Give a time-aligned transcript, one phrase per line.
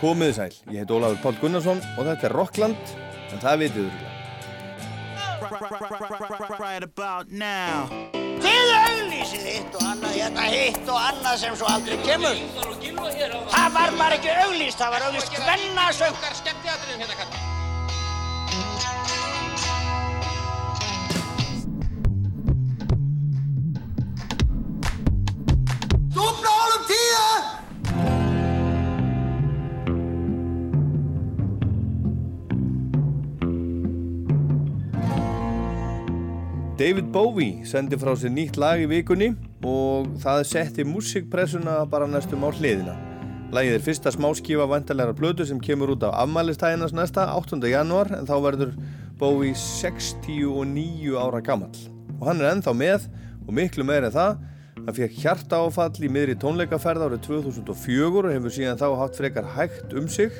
[0.00, 2.94] Komið sæl, ég heit Ólafur Pál Gunnarsson og þetta er Rockland,
[3.34, 4.08] en það veitum við
[6.60, 8.10] Right about now
[8.40, 12.36] Þið auglýsið hitt og annað, hérna hitt og annað sem svo aldrei kemur.
[13.52, 16.16] Það var bara ekki auglýst, það var auglýst hvennasöng.
[26.10, 26.69] Dúfna hálfum
[36.80, 39.26] David Bowie sendi frá sér nýtt lag í vikunni
[39.68, 42.94] og það setti músikpressuna bara næstum á hliðina.
[43.52, 47.60] Lagið er fyrsta smáskífa vantarlegra blödu sem kemur út á afmælistæðinans næsta 8.
[47.68, 48.72] januar en þá verður
[49.20, 51.76] Bowie 69 ára gammal.
[52.16, 53.04] Og hann er ennþá með
[53.44, 54.40] og miklu meir en það.
[54.78, 59.52] Hann fekk hjarta áfall í miðri tónleikaferð árið 2004 og hefur síðan þá haft frekar
[59.58, 60.32] hægt um sig.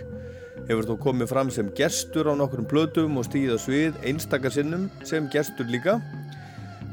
[0.68, 5.28] Hefur þó komið fram sem gestur á nokkrum blödum og stíð á svið einstakasinnum sem
[5.32, 5.96] gestur líka.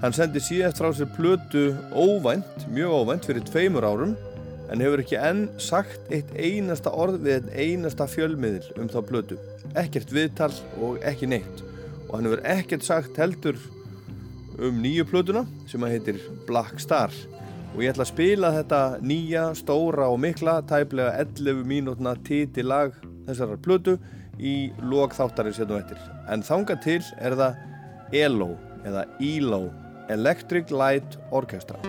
[0.01, 4.11] Hann sendi síðast frá sér plötu óvænt, mjög óvænt, fyrir tveimur árum
[4.69, 9.39] en hefur ekki enn sagt eitt einasta orð við einn einasta fjölmiðil um þá plötu.
[9.79, 10.51] Ekkert viðtal
[10.83, 11.63] og ekki neitt.
[12.07, 13.57] Og hann hefur ekkert sagt heldur
[14.57, 17.13] um nýju plötuna sem að heitir Black Star.
[17.75, 22.95] Og ég ætla að spila þetta nýja, stóra og mikla, tæplega 11 mínútna titilag
[23.27, 23.97] þessarar plötu
[24.37, 26.01] í lok þáttarins hérna og eftir.
[26.31, 28.53] En þanga til er það ELO
[28.87, 29.63] eða ELO
[30.13, 31.79] Electric Light Orchestra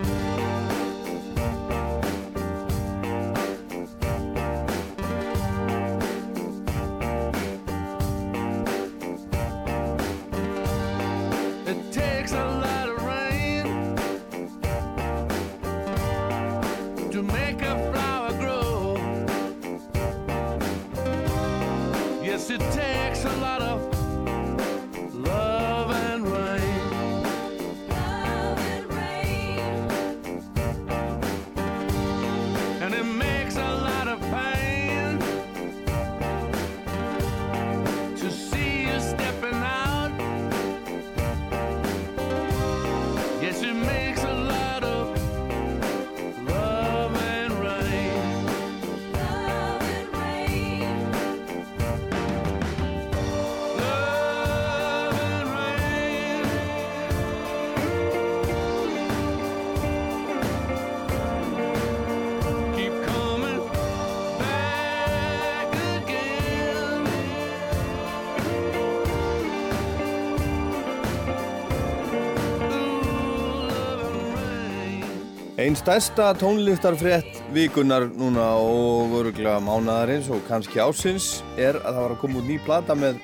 [75.79, 82.19] stærsta tónlistarfrétt vikunar núna og öruglega mánadarins og kannski ásins er að það var að
[82.19, 83.21] koma út ný plata með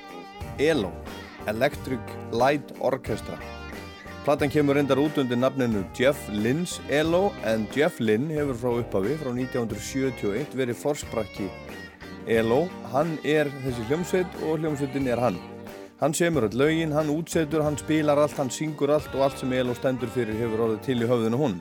[0.63, 0.91] ELO,
[1.51, 3.35] Electric Light Orchestra.
[4.23, 9.19] Platan kemur reyndar út undir nafninu Jeff Lynne's ELO en Jeff Lynne hefur frá upphafi
[9.19, 11.49] frá 1971 verið forsprakki
[12.27, 12.69] ELO.
[12.93, 15.41] Hann er þessi hljómsveit og hljómsveitin er hann.
[15.99, 19.51] Hann semur öll lögin, hann útsetur, hann spilar allt, hann syngur allt og allt sem
[19.51, 21.59] ELO stendur fyrir hefur orðið til í höfðinu hún.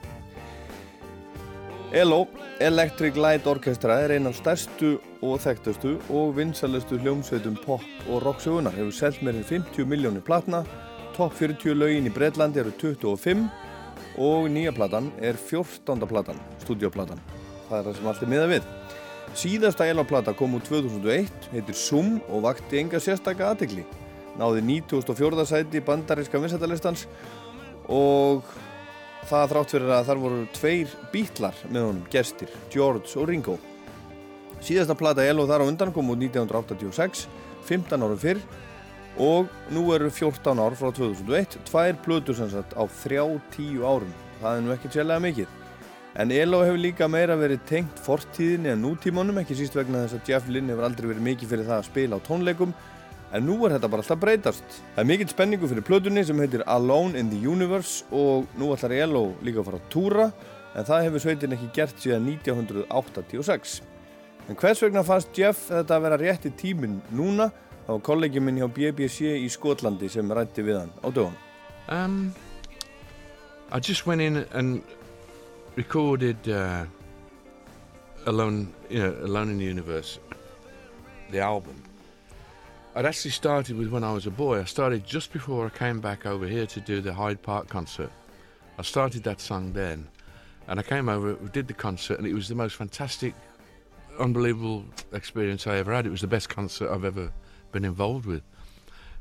[1.94, 2.27] ELO,
[2.59, 8.75] Electric Light Orchestra, er einn af stærstu og þekktustu og vinsalustu hljómsveitum pop og rocksögunar.
[8.75, 10.65] Hefur selgt meir en 50 miljónir platna,
[11.15, 13.47] topp 40 lögin í Breitlandi eru 25
[14.19, 16.03] og nýja platan er 14.
[16.10, 17.22] platan, stúdioplatan.
[17.69, 18.69] Það er það sem allt er miða við.
[19.44, 23.87] Síðasta ELO-plata kom úr 2001, heitir Zoom og vakti enga sérstaka aðtegli.
[24.43, 25.47] Náði 94.
[25.47, 27.06] sæti bandaríska vinsættalistans
[27.87, 28.43] og
[29.29, 33.57] það þrátt fyrir að þar voru tveir bítlar með honum, gestir, George og Ringo.
[34.65, 37.27] Síðasta plata ELO þar á undan kom út 1986,
[37.69, 38.41] 15 árum fyrr
[39.21, 44.15] og nú eru 14 ár frá 2001, tvær plötur sem sagt á 30 árum.
[44.41, 45.61] Það er nú ekki sérlega mikið.
[46.15, 50.29] En ELO hefur líka meira verið tengt fortíðinni en nútímanum, ekki síst vegna þess að
[50.31, 52.75] Jeff Lynne hefur aldrei verið mikið fyrir það að spila á tónleikum
[53.35, 54.77] En nú er þetta bara alltaf breytast.
[54.95, 58.95] Það er mikill spenningu fyrir plötunni sem heitir Alone in the Universe og nú ætlar
[58.95, 60.29] ELO líka að fara að túra
[60.75, 63.81] en það hefur sveitin ekki gert síðan 1986.
[64.49, 67.51] En hvers vegna fannst Jeff þetta að vera rétt í tíminn núna?
[67.85, 71.39] Það var kollegi minn hjá BBC í Skotlandi sem rætti við hann á dögun.
[71.93, 72.35] Um,
[73.73, 74.83] I just went in and
[75.77, 76.85] recorded uh,
[78.27, 80.19] Alone, you know, Alone in the Universe,
[81.31, 81.84] the album.
[82.96, 84.61] I'd actually started with when I was a boy.
[84.61, 88.12] I started just before I came back over here to do the Hyde Park concert.
[88.79, 90.06] I started that song then,
[90.69, 93.35] and I came over, did the concert, and it was the most fantastic
[94.20, 96.06] unbelievable experience I ever had.
[96.06, 97.32] It was the best concert I've ever
[97.73, 98.44] been involved with.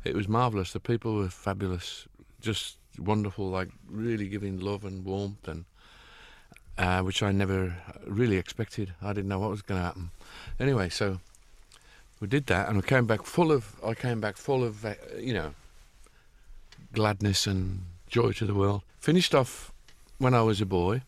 [0.03, 0.71] It was marvelous.
[0.71, 2.07] The people were fabulous,
[2.41, 5.65] just wonderful, like really giving love and warmth, and
[6.77, 8.93] uh, which I never really expected.
[9.01, 10.11] I didn't know what was going to happen.
[10.59, 11.21] Anyway, so
[12.23, 13.75] we did that, and we came back full of.
[13.85, 15.53] I came back full of, uh, you know,
[16.93, 18.83] gladness and joy to the world.
[18.97, 19.73] Finished off
[20.19, 21.01] when I was a boy,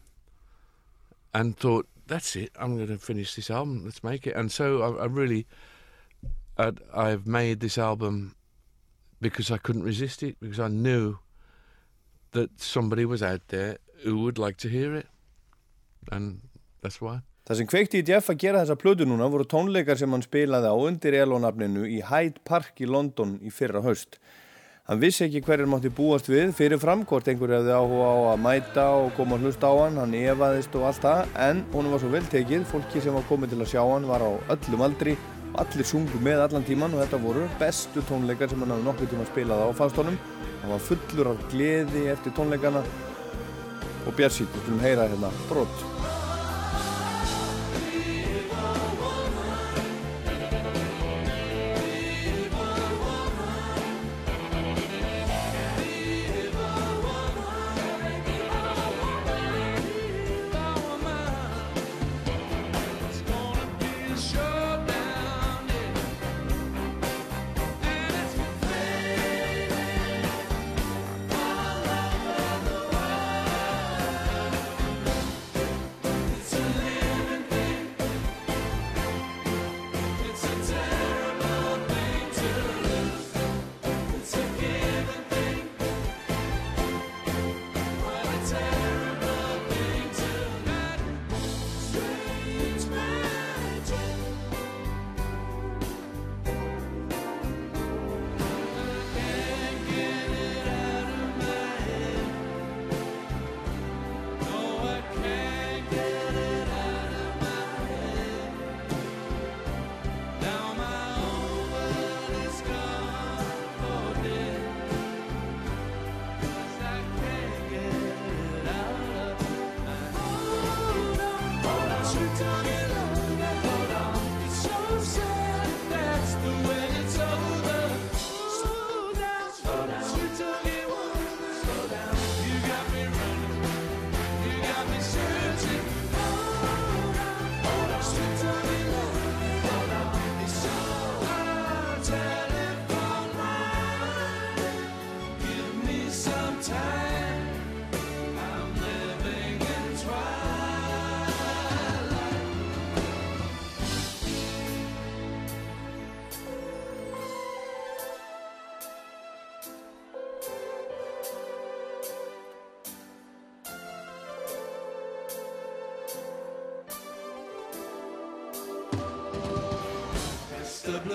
[1.33, 2.51] and thought, "That's it.
[2.59, 3.85] I'm going to finish this album.
[3.85, 5.47] Let's make it." And so I, I really,
[6.57, 8.35] I'd, I've made this album
[9.21, 11.19] because I couldn't resist it because I knew
[12.31, 15.07] that somebody was out there who would like to hear it,
[16.11, 16.41] and
[16.81, 17.21] that's why.
[17.45, 20.65] Það sem kveikti í Jeff að gera þessa plötu núna voru tónleikar sem hann spilaði
[20.65, 24.17] á undir elónafninu í Hyde Park í London í fyrra haust.
[24.89, 28.87] Hann vissi ekki hverjir mátti búast við fyrir framkort einhverju hefði áhuga á að mæta
[28.97, 32.11] og koma að hlusta á hann, hann evaðist og allt það en honum var svo
[32.17, 35.13] vel tekið, fólki sem var komið til að sjá hann var á öllum aldri
[35.53, 39.13] og allir sungu með allan tíman og þetta voru bestu tónleikar sem hann hafði nokkuð
[39.13, 40.17] tíma spilað á fannst honum.
[40.63, 46.24] Hann var fullur af gleði eftir tónleikana og Björnsít, við skulum heyra hérna brot.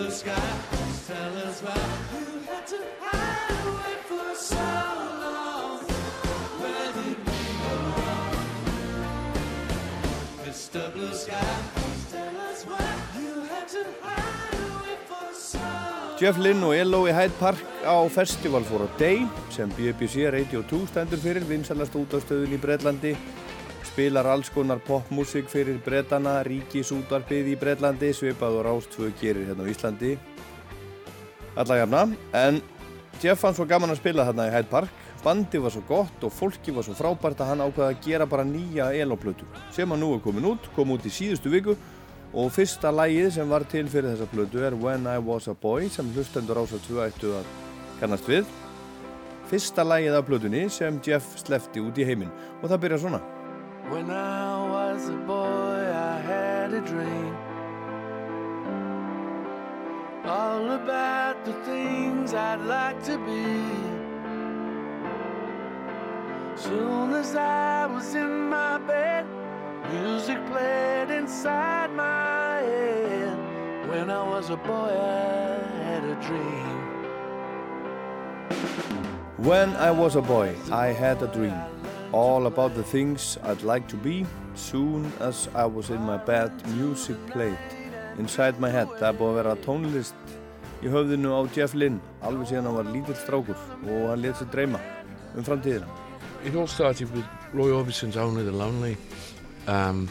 [0.00, 0.50] The sky.
[1.06, 1.76] Tell us why
[2.16, 4.68] you had to hide away for so
[5.24, 5.78] long.
[6.60, 8.36] Where did we go wrong?
[10.46, 10.92] Mr.
[10.94, 11.52] Blue Sky,
[12.10, 12.88] tell us why
[13.20, 16.18] you had to hide away for so long.
[16.20, 20.62] Jeff Lynne og Elo í Hyde Park á Festival for a Day sem BBC Radio
[20.62, 23.16] 2 stendur fyrir vinsalast útastöðun í Breitlandi
[24.00, 29.68] spilar alls konar popmusik fyrir Bretana, ríkisútvarpið í Breitlandi svipað og Rástföð gerir hérna á
[29.68, 30.14] Íslandi.
[31.60, 32.62] Allagafna en
[33.20, 34.94] Jeff fann svo gaman að spila þarna í Hyde Park.
[35.20, 38.46] Bandi var svo gott og fólki var svo frábært að hann ákvaði að gera bara
[38.48, 39.44] nýja Elo-plötu.
[39.76, 41.74] Sem hann nú er komin út, kom út í síðustu viku
[42.32, 45.90] og fyrsta lægið sem var til fyrir þessa plötu er When I Was a Boy
[45.92, 47.52] sem hlustendur ás að 2 ættu að
[48.00, 48.48] kannast við.
[49.52, 52.32] Fyrsta lægið af plötunni sem Jeff slefti út í heiminn.
[52.62, 53.22] Og það byrjar svona
[53.90, 57.36] When I was a boy, I had a dream
[60.24, 63.50] all about the things I'd like to be.
[66.54, 69.26] Soon as I was in my bed,
[69.90, 73.88] music played inside my head.
[73.88, 76.78] When I was a boy, I had a dream.
[79.38, 81.79] When I was a boy, I had a dream
[82.12, 86.50] all about the things I'd like to be soon as I was in my bed
[86.76, 87.58] music played
[88.18, 90.36] inside my head það er búið að vera tónlist
[90.82, 94.50] í höfðinu á Jeff Lynne alveg síðan hann var lítill strákur og hann let sér
[94.54, 94.80] dreyma
[95.36, 95.88] um framtíðina
[96.42, 98.96] It all started with Roy Orbison's Only the Lonely.
[99.66, 100.08] Um,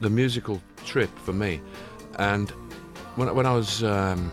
[0.00, 1.62] the musical trip for me.
[2.18, 2.50] And
[3.16, 4.30] when, when I was um,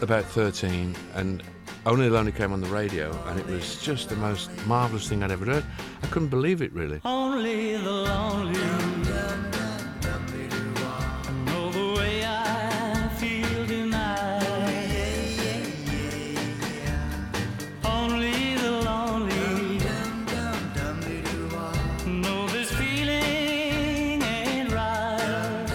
[0.00, 1.42] about 13 and
[1.86, 5.22] Only the Lonely came on the radio and it was just the most marvellous thing
[5.22, 5.64] I'd ever heard.
[6.02, 7.00] I couldn't believe it really.
[7.04, 8.58] Only the lonely
[11.44, 14.42] know the way I feel tonight.
[17.84, 19.78] Only the lonely
[22.20, 25.70] know this feeling ain't right.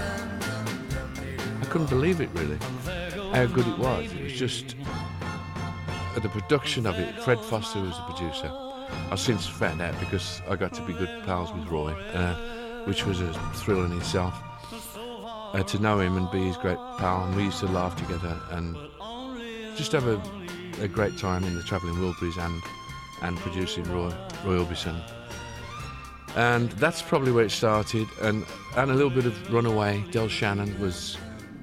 [1.62, 2.58] I couldn't believe it really,
[3.34, 4.12] how good it was.
[4.12, 4.76] It was just
[6.16, 7.16] uh, the production of it.
[7.24, 8.52] Fred Foster was the producer.
[9.10, 12.36] I've since found out because I got to be good pals with Roy, uh,
[12.86, 14.34] which was a thrill in itself.
[15.54, 18.40] Uh, to know him and be his great pal, and we used to laugh together
[18.52, 18.78] and
[19.76, 20.22] just have a,
[20.82, 22.62] a great time in the Travelling Wilburys and
[23.22, 24.14] and producing Roy
[24.46, 25.02] Roy Orbison.
[26.36, 28.46] And that's probably where it started, and
[28.78, 30.06] and a little bit of Runaway.
[30.12, 31.18] Del Shannon was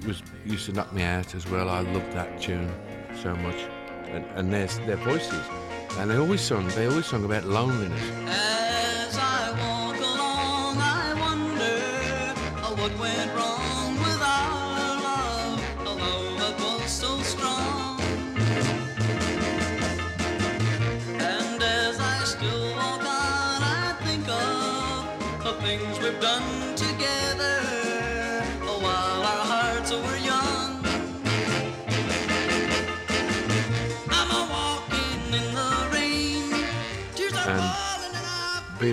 [0.05, 1.69] was used to knock me out as well.
[1.69, 2.71] I loved that tune
[3.21, 3.57] so much,
[4.13, 5.43] and, and their their voices,
[5.97, 6.67] and they always sung.
[6.69, 8.48] They always sung about loneliness.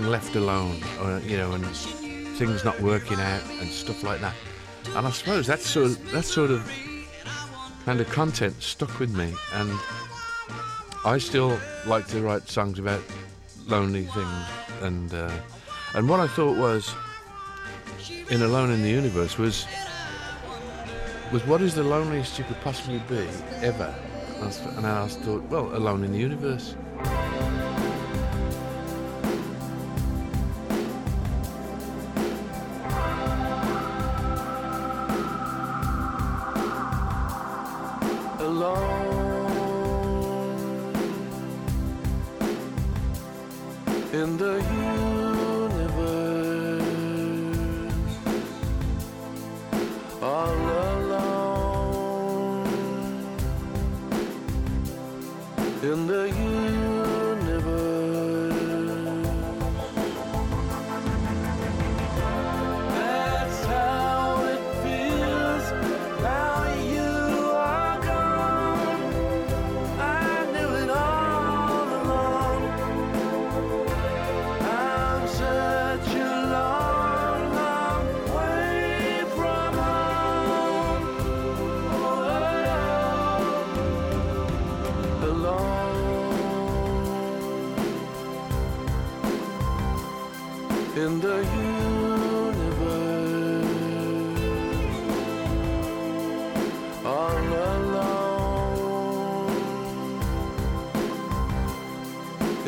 [0.00, 1.65] Being left alone, or, you know, and
[2.37, 4.35] things not working out and stuff like that.
[4.95, 6.71] And I suppose that sort of, that sort of
[7.87, 9.73] kind of content stuck with me, and
[11.03, 13.00] I still like to write songs about
[13.67, 14.45] lonely things.
[14.83, 15.33] And uh,
[15.95, 16.95] and what I thought was
[18.29, 19.65] in Alone in the Universe was
[21.33, 23.26] was what is the loneliest you could possibly be
[23.62, 23.95] ever?
[24.43, 26.76] And I thought, well, alone in the universe.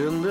[0.08, 0.22] In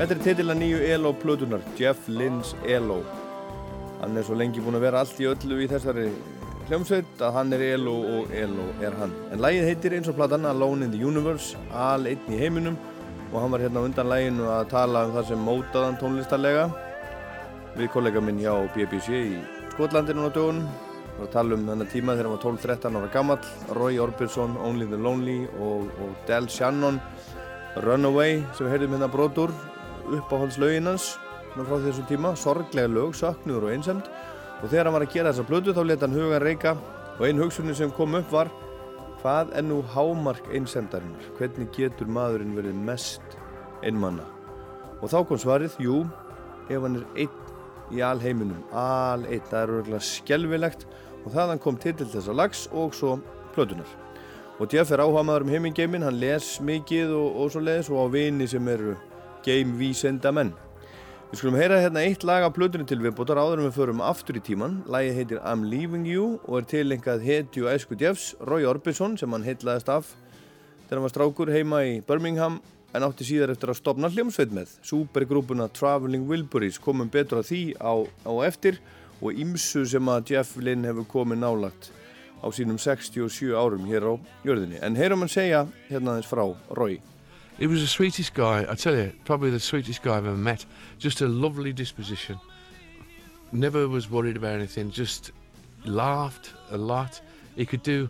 [0.00, 3.00] Þetta er titill að nýju ELO plötunar, Jeff Lynne's ELO.
[4.00, 6.06] Hann er svo lengi búinn að vera allt í öllu í þessari
[6.68, 9.12] hljómsveit að hann er ELO og ELO er hann.
[9.34, 12.76] En lægið heitir eins og platan Alone in the Universe, al einn í heiminum
[13.32, 16.64] og hann var hérna undan læginu að tala um það sem mótaðan tónlistarlega
[17.74, 19.42] við kollega minn hjá BBC í
[19.74, 20.89] Skotlandi núna á dögunum.
[21.20, 24.54] Það var að tala um þennan tíma þegar hann var 12-13 ára gammal, Roy Orbison,
[24.56, 26.96] Only the Lonely og, og Del Shannon,
[27.84, 29.52] Runaway sem við heyrðum hérna brotur
[30.16, 31.10] uppáhaldslögin hans
[31.52, 34.08] frá þessum tíma, sorglega lög, söknuður og einsemd.
[34.62, 36.72] Og þegar hann var að gera þessa plötu þá leta hann hugan reyka.
[37.18, 38.48] Og einn hugsunin sem kom upp var
[39.20, 41.28] hvað er nú hámark einsemdarinnar?
[41.36, 43.36] Hvernig getur maðurinn verið mest
[43.84, 44.24] einmanna
[45.00, 46.00] og þá kom svarið, jú
[46.72, 48.64] ef hann er einn í alheiminum.
[48.72, 50.88] Al einn, það er örgulega skjelvilegt
[51.24, 53.18] og þaðan kom til þessa lags og svo
[53.54, 53.98] plötunar
[54.60, 58.02] og Jeff er áhuga maður um heimingeimin, hann les mikið og, og svo leiðis og
[58.04, 58.96] á vini sem eru
[59.46, 60.52] geimvísenda menn
[61.30, 64.34] Við skulum heyra hérna eitt lag af plötunni til viðbútar áður en við förum aftur
[64.34, 64.80] í tíman.
[64.90, 69.46] Lagið heitir I'm Leaving You og er tilengað hetju æsku Jeffs, Roy Orbison, sem hann
[69.46, 70.08] heitlaðist af
[70.88, 72.56] þegar hann var strákur heima í Birmingham
[72.90, 74.74] en átti síðar eftir að stopna hljómsveit með.
[74.82, 77.94] Supergrúpuna Traveling Wilburys komum betur að því á,
[78.26, 81.90] á eftir og ímsu sem að Jeff Lynn hefur komið nálagt
[82.40, 84.80] á sínum 67 árum hér á jörðinni.
[84.80, 87.00] En heyrum hann segja hérna aðeins frá Roy.
[87.58, 90.64] He was the sweetest guy, I tell you, probably the sweetest guy I've ever met.
[90.98, 92.40] Just a lovely disposition.
[93.52, 95.32] Never was worried about anything, just
[95.84, 97.20] laughed a lot.
[97.56, 98.08] He could do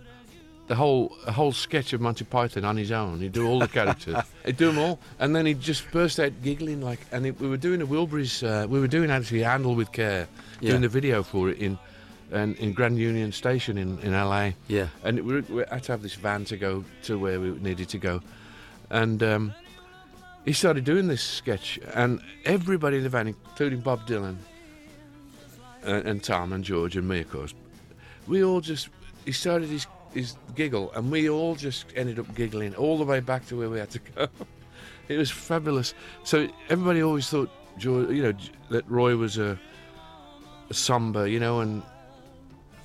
[0.71, 3.19] the whole a whole sketch of Monty Python on his own.
[3.19, 4.15] He'd do all the characters.
[4.47, 7.01] He'd do them all, and then he'd just burst out giggling like.
[7.11, 8.45] And it, we were doing a Wilburys.
[8.47, 10.29] Uh, we were doing actually Handle with Care,
[10.61, 10.71] Yeah.
[10.71, 11.77] doing the video for it in,
[12.31, 14.51] and in Grand Union Station in in LA.
[14.69, 14.87] Yeah.
[15.03, 17.89] And it, we, we had to have this van to go to where we needed
[17.89, 18.23] to go,
[18.91, 19.53] and um,
[20.45, 24.37] he started doing this sketch, and everybody in the van, including Bob Dylan,
[25.83, 27.55] and, and Tom and George and me, of course,
[28.29, 28.89] we all just
[29.25, 33.21] he started his his giggle, and we all just ended up giggling all the way
[33.21, 34.29] back to where we had to go.
[35.09, 35.95] it was fabulous.
[36.25, 38.33] So everybody always thought you know,
[38.71, 39.59] that Roy was a,
[40.69, 41.83] a somber, you know, and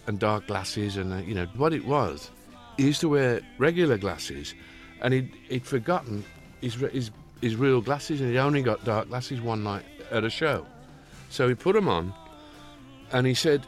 [0.07, 2.29] and dark glasses, and uh, you know what it was.
[2.77, 4.53] He used to wear regular glasses,
[5.01, 6.23] and he'd he'd forgotten
[6.61, 10.29] his his his real glasses, and he'd only got dark glasses one night at a
[10.29, 10.65] show.
[11.29, 12.13] So he put them on,
[13.11, 13.65] and he said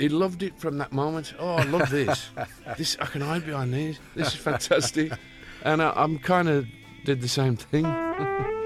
[0.00, 1.34] he loved it from that moment.
[1.38, 2.30] Oh, I love this.
[2.78, 3.98] this I can hide behind these.
[4.16, 5.12] This is fantastic.
[5.62, 6.66] and I, I'm kind of
[7.04, 7.84] did the same thing.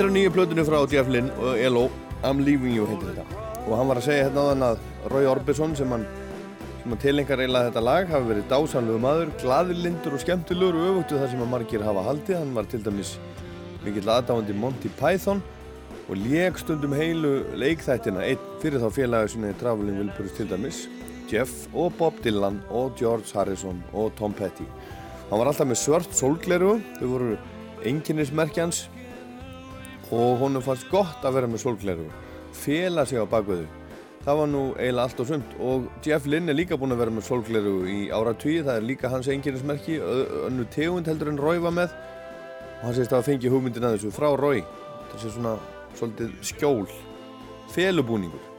[0.00, 1.80] Þetta er á nýju plötunni frá Jeff Lynne og ELO,
[2.24, 3.40] I'm Leaving You heitir þetta.
[3.66, 6.06] Og hann var að segja hérna áðan að Roy Orbison sem hann,
[6.86, 11.34] hann tilengar eiginlega þetta lag hafi verið dásanlegu maður, glaðilindur og skemmtilegur og öfugtu það
[11.34, 12.38] sem að margir hafa haldið.
[12.38, 13.10] Hann var til dæmis
[13.82, 15.42] mikill aðdáandi Monty Python
[16.06, 20.78] og lék stundum heilu leikþættina einn fyrir þá félagi sinni Traveling Wilburys til dæmis,
[21.28, 24.64] Jeff og Bob Dylan og George Harrison og Tom Petty.
[25.28, 27.36] Hann var alltaf með svört sólgleru, þau voru
[27.84, 28.86] enginnismerkjans
[30.10, 32.08] og honum fannst gott að vera með sólgleru
[32.56, 33.68] fela sig á bakveðu
[34.24, 35.56] það var nú eiginlega allt og sumt.
[35.64, 39.12] Og Jeff Lynne er líka búinn að vera með sólgleru í áratvíi, það er líka
[39.12, 39.98] hans einginnismerki
[40.48, 41.96] önnu tegund heldur en Rói var með.
[42.80, 44.60] Og hann segist að fengi hugmyndin að þessu frá Rói
[45.14, 45.56] þessi svona
[45.96, 46.86] svolítið skjól.
[47.70, 48.49] Felubúningur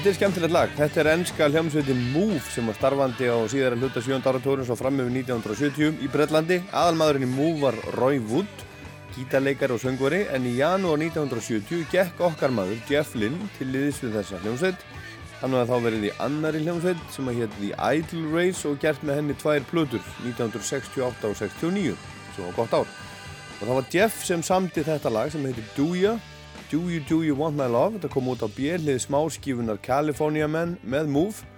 [0.00, 0.70] Þetta er skemmtilegt lag.
[0.78, 4.16] Þetta er ennska hljómsveitin Move sem var starfandi á síðara hluta 7.
[4.24, 6.56] áratórun svo fram yfir 1970 í Breitlandi.
[6.72, 8.64] Aðalmaðurinn í Move var Roy Wood,
[9.12, 14.16] gítarleikari og söngvari en í janúar 1970 gekk okkar maður Jeff Lynne til liðis við
[14.16, 14.88] þessa hljómsveit.
[15.42, 19.04] Hann var þá verið í annari hljómsveit sem að hétt The Idle Race og gert
[19.04, 21.92] með henni tvær plötur 1968 og 69
[22.38, 22.98] sem var gott ár.
[23.60, 26.16] Og það var Jeff sem samti þetta lag sem heitir Do Ya
[26.70, 27.96] Do You Do You Want My Love.
[27.96, 31.48] Þetta kom út á björlið smáskífunar California Men með Move.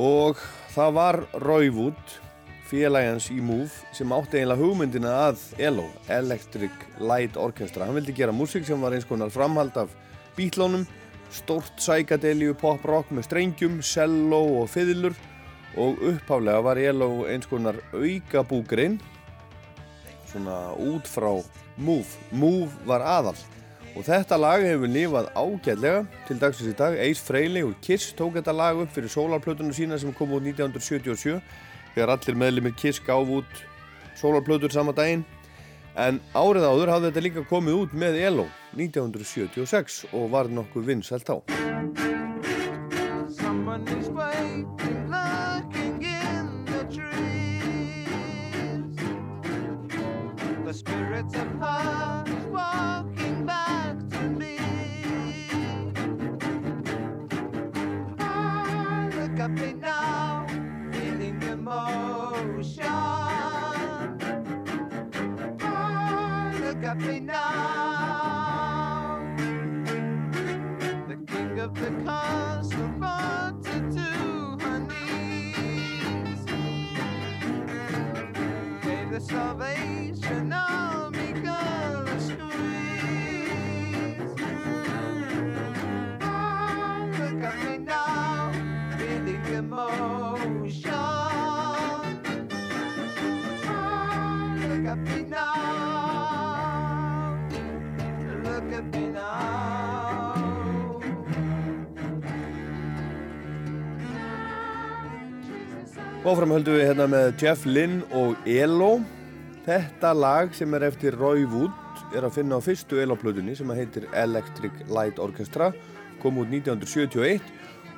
[0.00, 0.40] Og
[0.72, 2.14] það var Wood
[2.70, 6.72] félagans í Move sem átti eiginlega hugmyndina að ELO Electric
[7.04, 7.84] Light Orchestra.
[7.84, 9.92] Hann vildi gera músík sem var eins konar framhald af
[10.38, 10.88] bítlónum
[11.28, 15.12] stórt psychedeliu pop rock með strengjum, cello og fiðlur.
[15.76, 18.96] Og upphaflega var ELO eins konar auka búgrinn
[20.32, 21.34] svona út frá
[21.76, 22.08] Move.
[22.32, 23.36] Move var aðal
[23.92, 26.96] og þetta lag hefur lifað ágætlega til dagsins í dag.
[26.96, 31.40] Ace Frehley úr Kiss tók þetta lag upp fyrir sólarplötunum sína sem kom út 1977
[31.94, 33.62] þegar allir meðlumir Kiss gáf út
[34.20, 35.24] sólarplötur sama daginn
[36.00, 38.46] en árið áður hafði þetta líka komið út með ELO
[38.78, 41.36] 1976 og var nokkuð vinsælt á.
[50.64, 52.11] The spirits of past
[59.42, 60.46] At me now,
[60.92, 62.84] feeling emotion.
[65.60, 67.42] Ah, Look at me now.
[71.08, 76.44] The king of the castle her to her knees.
[78.84, 80.71] Gave the Salvation Army
[106.22, 109.00] Og áfram höldum við hérna með Jeff Lynne og ELO.
[109.66, 111.72] Þetta lag sem er eftir Roy Wood
[112.14, 115.72] er að finna á fyrstu ELO-plötunni sem heitir Electric Light Orchestra.
[116.22, 117.42] Kom út 1971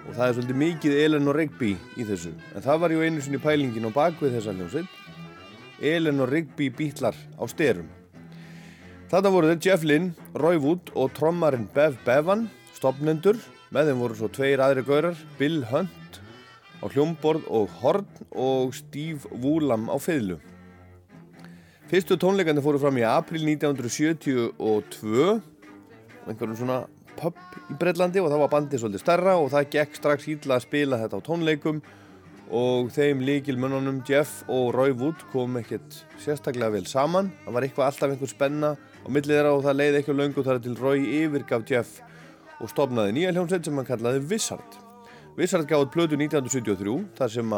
[0.07, 2.33] og það er svolítið mikið Eleanor Rigby í þessu.
[2.57, 4.95] En það var ju einu sinni pælingin á bakvið þessa hljómsveit.
[5.85, 7.91] Eleanor Rigby bítlar á styrum.
[9.13, 13.37] Þetta voru þeir Jeff Lynne, Roy Wood og trommarinn Bev Bevan, stopnendur.
[13.69, 16.04] Með þeim voru svo tveir aðri gaurar, Bill Hunt
[16.85, 20.37] á hljómborð og horn og Steve Woolam á fiðlu.
[21.89, 25.41] Fyrstu tónleikandi fóru fram í april 1972
[26.29, 26.79] einhverjum svona
[27.19, 27.37] pub
[27.71, 31.01] í Breitlandi og það var bandið svolítið starra og það gekk strax ítla að spila
[31.03, 31.83] þetta á tónleikum.
[32.55, 37.33] Og þeim líkilmönnunum Jeff og Roy Wood kom ekkert sérstaklega vel saman.
[37.47, 40.45] Það var eitthvað alltaf einhver spenna á millið þeirra og það leiði ekki á löngu
[40.45, 42.01] þar til Roy yfirgaf Jeff
[42.61, 44.84] og stopnaði nýja hljómsveit sem hann kallaði Wizard
[45.35, 47.55] Wizard gáði plötu 1973 þar sem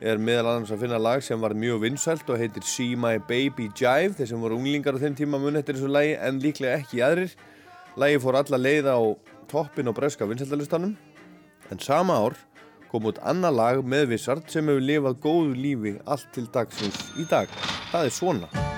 [0.00, 3.66] er meðal annars að finna lag sem var mjög vinsælt og heitir See My Baby
[3.76, 4.14] Jive.
[4.16, 7.36] Þeir sem voru unglingar á þeim tíma mun eftir þessu lagi en líklega ekki aðrir.
[8.00, 9.00] Lagi fór alla leið á
[9.52, 10.96] toppin á breska vinsæltalistanum
[11.70, 12.38] en sama ár
[12.88, 17.28] kom út annað lag með Wizard sem hefur lifað góðu lífi allt til dagsins í
[17.28, 17.52] dag.
[17.92, 18.69] Það er svona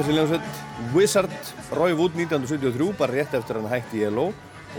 [0.00, 0.60] þessi hljómsveit
[0.94, 4.30] Wizard Roy Wood 1973 bara rétt eftir hann hætti LO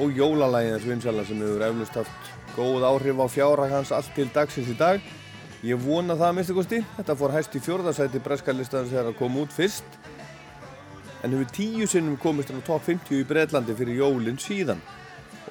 [0.02, 4.32] og jólalægin þessu vinsala sem hefur eflust haft góð áhrif á fjárhag hans allt til
[4.34, 5.04] dagsins í dag.
[5.62, 6.80] Ég vona það að minnstu kosti.
[6.96, 10.00] Þetta fór hæst í fjórðarsæti breska listaðans þegar það kom út fyrst.
[11.22, 14.82] En hefur tíu sinnum komist á top 50 í Breitlandi fyrir jólinn síðan.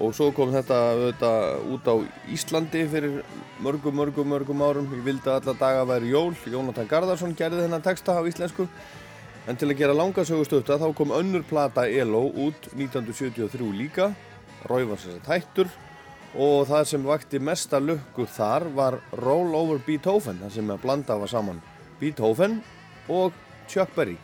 [0.03, 1.95] Og svo kom þetta auðvitað út á
[2.35, 3.21] Íslandi fyrir
[3.63, 4.91] mörgum, mörgum, mörgum árum.
[4.99, 6.35] Ég vildi að alla daga væri jól.
[6.49, 8.67] Jónatan Garðarsson gerði þennan texta á íslensku
[9.49, 14.11] en til að gera langa sögustutta þá kom önnur plata ELO út 1973 líka.
[14.61, 15.71] Að hættur
[16.39, 21.17] og það sem vakti mesta lukku þar var Roll Over Beethoven það sem að blanda
[21.19, 21.63] var saman
[21.99, 22.61] Beethoven
[23.09, 23.33] og
[23.67, 24.19] Chuck Berry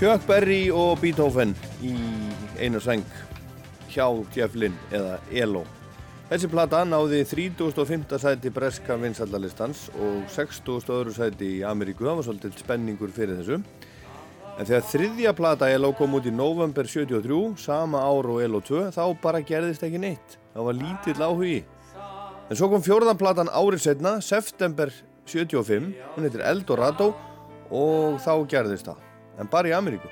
[0.00, 1.50] Chuck Berry og Beethoven
[1.84, 1.90] í
[2.56, 3.02] einu sæng
[3.92, 5.60] hjá Jeff Lynne eða ELO.
[6.30, 8.06] Þessi plata náði 35.
[8.22, 10.88] sæti breska vinsaldalistans og 60.
[10.94, 12.06] öðru sæti í Ameríku.
[12.08, 13.58] Það var svolítið spenningur fyrir þessu.
[14.54, 18.86] En þegar þriðja plata ELO kom út í november 73, sama ár og ELO 2,
[18.96, 20.38] þá bara gerðist ekki neitt.
[20.56, 21.60] Það var lítill áhugi.
[22.48, 24.96] En svo kom fjórðan platan árið setna, september
[25.28, 27.12] 75, hún heitir Eldorado
[27.68, 29.09] og þá gerðist það.
[29.40, 30.08] En bara í Ameríku.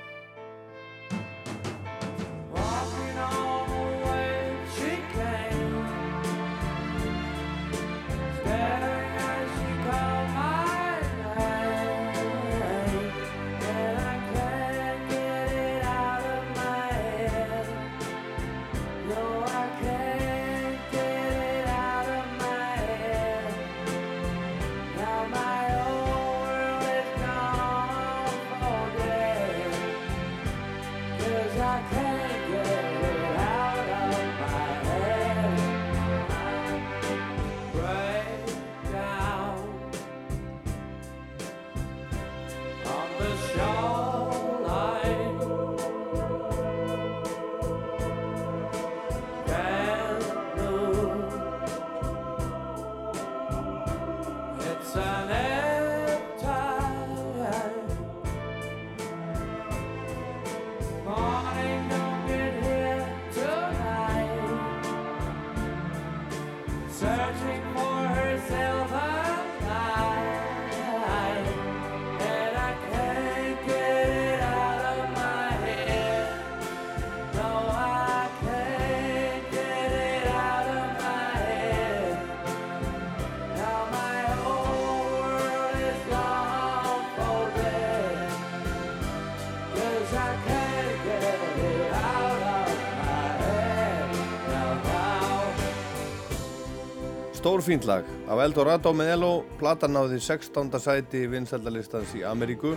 [97.69, 99.27] Stórfínt lag af Eldorado með Elo,
[99.59, 100.71] platan náði 16.
[100.81, 102.71] sæti vinsaldalistans í Ameríku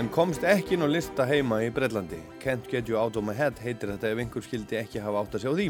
[0.00, 2.22] en komst ekki inn á lista heima í Breitlandi.
[2.40, 5.36] Can't Get You Out of My Head heitir þetta ef einhver skildi ekki hafa átt
[5.36, 5.68] að sjá því.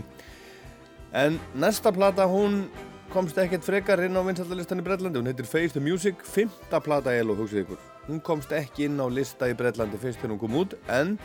[1.18, 2.68] En næsta plata hún
[3.10, 7.10] komst ekkert frekar inn á vinsaldalistan í Breitlandi, hún heitir Face the Music, fymta plata
[7.10, 7.84] Elo, hugsið ykkur.
[8.06, 11.16] Hún komst ekki inn á lista í Breitlandi fyrst þegar hún kom út en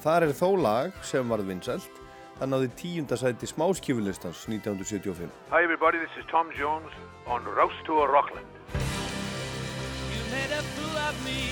[0.00, 2.07] þar er þó lag sem varð vinsald.
[2.38, 5.26] Það náði tíunda sæti smáskífulistans 1975.
[5.50, 5.98] Hi, everybody.
[5.98, 6.92] This is Tom Jones
[7.26, 8.46] on Rouse to a Rockland.
[10.14, 11.42] You made a fool of me,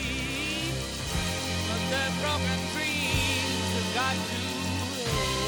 [1.66, 5.45] but the broken dreams have got to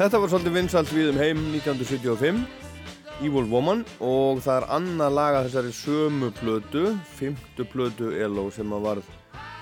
[0.00, 2.38] Þetta var svolítið vinsalt við um heim 1975,
[3.20, 6.84] Evil Woman og það er annað laga þessari sömu plötu,
[7.18, 9.02] fymtu plötu ELO sem að var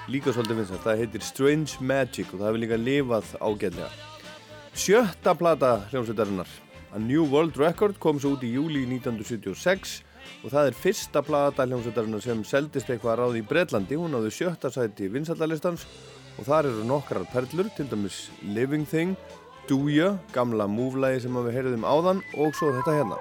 [0.07, 0.85] líka svolítið vinsalt.
[0.85, 3.88] Það heitir Strange Magic og það hefur líka lifað ágætlega.
[4.79, 6.55] Sjötta plata hljómsveitarinnar,
[6.94, 9.96] A New World Record, kom svo út í júli 1976
[10.44, 13.98] og það er fyrsta plata hljómsveitarinnar sem seldist eitthvað ráði í Breitlandi.
[13.98, 15.88] Hún áði sjötta sæti vinsaldalistans
[16.38, 19.18] og þar eru nokkrar perlur, til dæmis Living Thing,
[19.68, 23.18] Do Ya, gamla múflægi sem við heyrðum áðan og svo þetta hérna.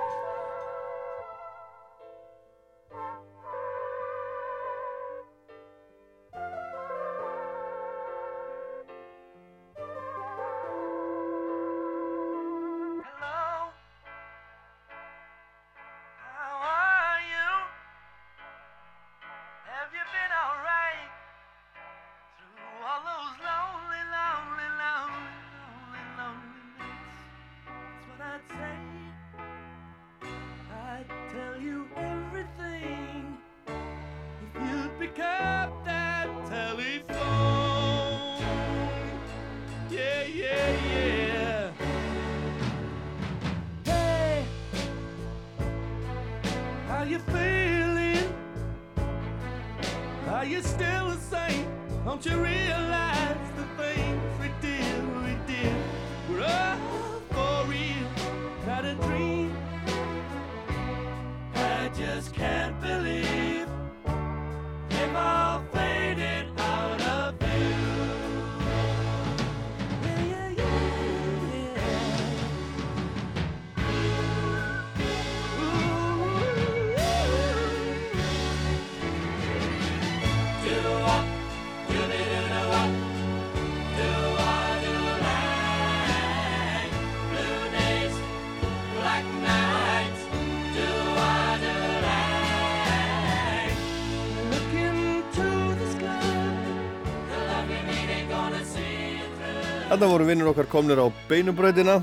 [99.97, 101.95] Þetta voru vinnur okkar komnir á beinubröðina.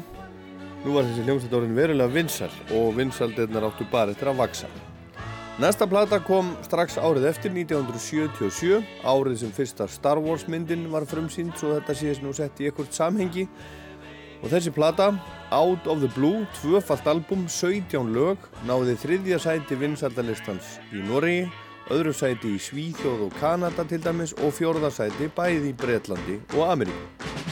[0.82, 4.70] Nú var þessi hljómsveit orðin verulega vinsal og vinsaldirnar áttu bara eftir að vaksa.
[5.62, 11.54] Næsta plata kom strax árið eftir 1977, árið sem fyrsta Star Wars myndin var frumsýnd
[11.54, 13.46] svo þetta séðs nú sett í ekkert samhengi.
[14.42, 15.12] Og þessi plata,
[15.54, 21.46] Out of the Blue, tvöfalt album, 17 lög, náði þriðja sæti vinsaldalistans í Noregi,
[21.94, 26.74] öðru sæti í Svíþjóð og Kanada til dæmis og fjórða sæti bæði í Bretlandi og
[26.74, 27.43] Ameríku.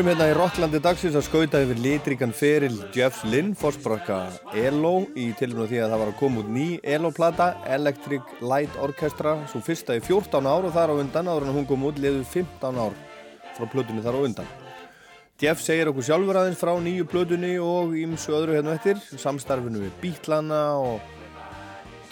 [0.00, 5.26] Erum hérna í Rocklandi dagsins að skauta yfir litrikan feril Jeffs Lynn, fórsprakka ELO í
[5.36, 9.98] tilvæmnu því að það var að koma út ný ELO-plata, Electric Light Orchestra, svo fyrsta
[9.98, 12.96] í 14 ár og þar á undan, áður en hún kom út, liður 15 ár
[13.58, 14.48] frá plötunni þar á undan.
[15.42, 20.00] Jeff segir okkur sjálfur aðeins frá nýju plötunni og ímsu öðru hérna eftir, samstarfinu við
[20.00, 21.04] Beatlana og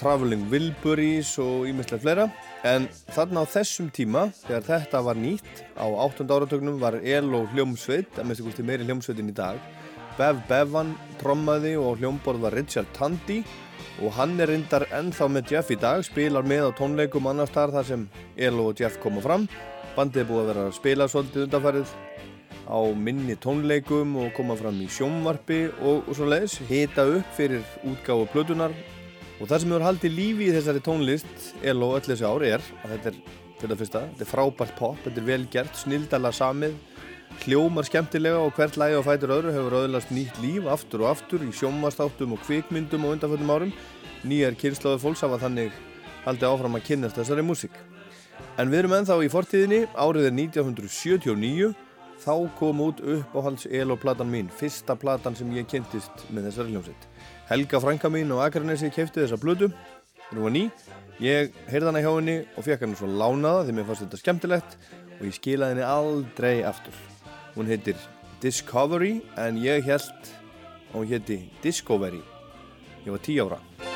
[0.03, 2.29] Traveling Wilburys og ímestlega fleira.
[2.67, 6.27] En þarna á þessum tíma, þegar þetta var nýtt, á 8.
[6.27, 9.61] áratögnum var ELO hljómsveit, að mest ykkursti meiri hljómsveitin í dag.
[10.19, 10.91] Bev Bevan
[11.21, 13.45] trommaði og hljómborð var Richard Tandy
[14.03, 17.77] og hann er reyndar ennþá með Jeff í dag, spilar með á tónleikum annars þar
[17.77, 18.05] þar sem
[18.35, 19.47] ELO og Jeff koma fram.
[19.95, 21.97] Bandið er búið að vera að spila svolítið undanfarið
[22.67, 27.63] á minni tónleikum og koma fram í sjónvarpi og, og svo leiðis, hita upp fyrir
[27.87, 28.75] útgáfu plötunar
[29.39, 32.95] og það sem hefur haldið lífi í þessari tónlist ELO öll þessi ár er að
[32.95, 33.19] þetta er
[33.59, 36.77] fyrir það fyrsta, þetta er frábært pop, þetta er vel gert, snildala samið
[37.45, 41.45] hljómar skemmtilega og hvert lægi á fætur öðru hefur öðlast nýtt líf aftur og aftur
[41.45, 43.75] í sjónvastáttum og kvikmyndum og undanföldum árum.
[44.27, 45.75] Nýjar kynnslóðu fólks hafa þannig
[46.25, 47.77] haldið áfram að kynnast þessari músík.
[48.59, 51.73] En við erum ennþá í fortíðinni árið er 1979
[52.19, 57.07] þá kom út uppáhalds ELO-platan mín fyrsta platan sem ég kynntist með þessari hljómsveit
[57.49, 59.71] Helga frænka mín og Akranesi kefti þessa blödu
[60.31, 60.65] hún var ný
[61.25, 64.77] ég heyrði hana hjá henni og fekk henni svo lánaða því mér fannst þetta skemmtilegt
[65.19, 66.99] og ég skilaði henni aldrei aftur
[67.59, 67.97] Hún heitir
[68.39, 72.21] Discovery en ég held að hún heiti Discovery.
[73.03, 73.88] Ég var 10 ára.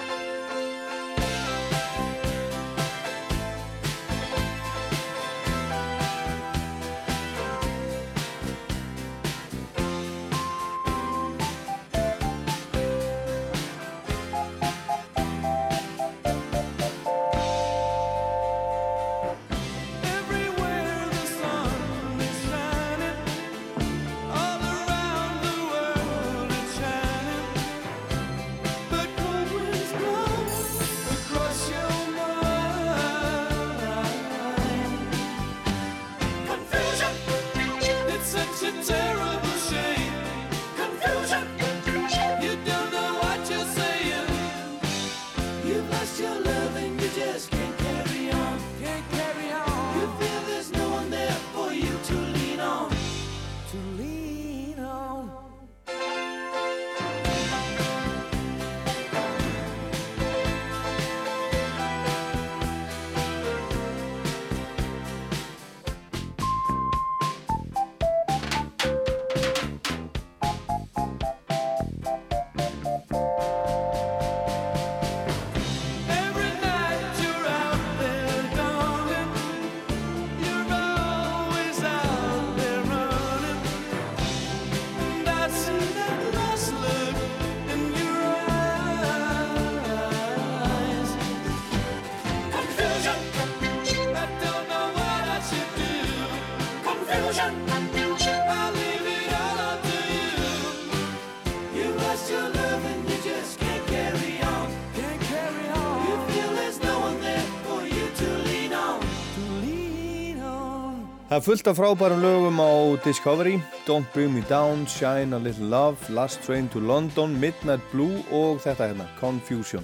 [111.32, 112.70] Það er fullt af frábærum lögum á
[113.04, 113.54] Discovery.
[113.88, 118.60] Don't Bring Me Down, Shine a Little Love Last Train to London, Midnight Blue og
[118.60, 119.80] þetta hérna, Confusion.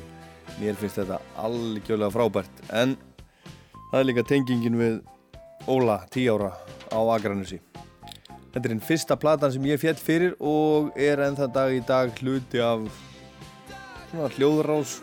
[0.61, 2.61] Mér finnst þetta algjörlega frábært.
[2.69, 2.99] En
[3.89, 4.99] það er líka tengingin við
[5.65, 6.51] Óla, 10 ára
[6.93, 7.63] á Akranesi.
[8.53, 11.81] Þetta er einn fyrsta platan sem ég fjall fyrir og er enn það dag í
[11.81, 12.85] dag hluti af
[14.11, 14.99] svona hljóðrás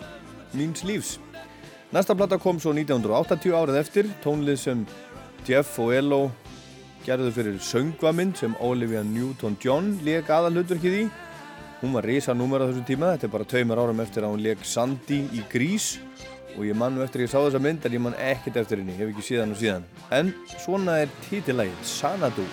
[0.53, 1.17] míns lífs.
[1.89, 4.85] Næsta plata kom svo 1980 árið eftir, tónlið sem
[5.45, 6.19] Jeff og Elo
[7.05, 11.05] gerðu fyrir söngvamynd sem Olivia Newton-John leik aðal hlutverkið í.
[11.83, 14.45] Hún var risa númer á þessum tíma, þetta er bara tveimur árum eftir að hún
[14.47, 15.99] leik Sandy í Grís
[16.55, 18.81] og ég man nú eftir að ég sá þessa mynd en ég man ekkert eftir
[18.81, 19.89] henni, hef ekki síðan og síðan.
[20.09, 22.47] En svona er títilægið, Sanadu.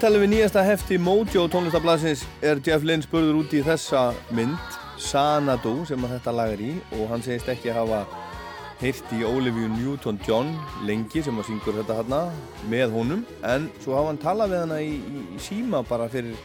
[0.00, 4.78] Í viðtali við nýjasta hefti Mojo tónlistablasins er Jeff Lynne spurður út í þessa mynd
[4.96, 7.98] Sanadu sem þetta lag er í og hann segist ekki hafa
[8.80, 10.54] heyrt í Olivia Newton-John
[10.88, 12.22] lengi sem að syngur þetta hérna
[12.72, 16.40] með honum en svo hafa hann talað við hana í, í, í síma bara fyrir,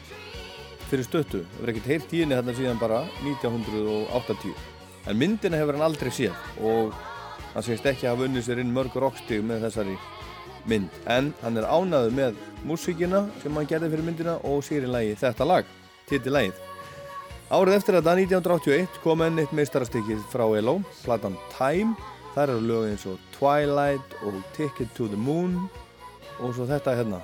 [0.90, 4.52] fyrir stöttu verður ekkert heyrt í henni hérna síðan bara 1980
[5.08, 6.92] en myndina hefur hann aldrei séð og
[7.54, 9.96] hann segist ekki hafa unnið sér inn mörg rockstig með þessari
[10.70, 11.02] mynd.
[11.06, 15.18] En hann er ánaður með músíkina sem hann gerði fyrir myndina og sér í lagi
[15.20, 15.76] þetta lag,
[16.10, 16.64] titillagið
[17.54, 21.94] Árið eftir þetta 1981 kom enn eitt meistarastykið frá ELO, platan Time.
[22.34, 25.68] Þar eru lög eins og Twilight og Ticket to the Moon
[26.42, 27.22] og svo þetta hérna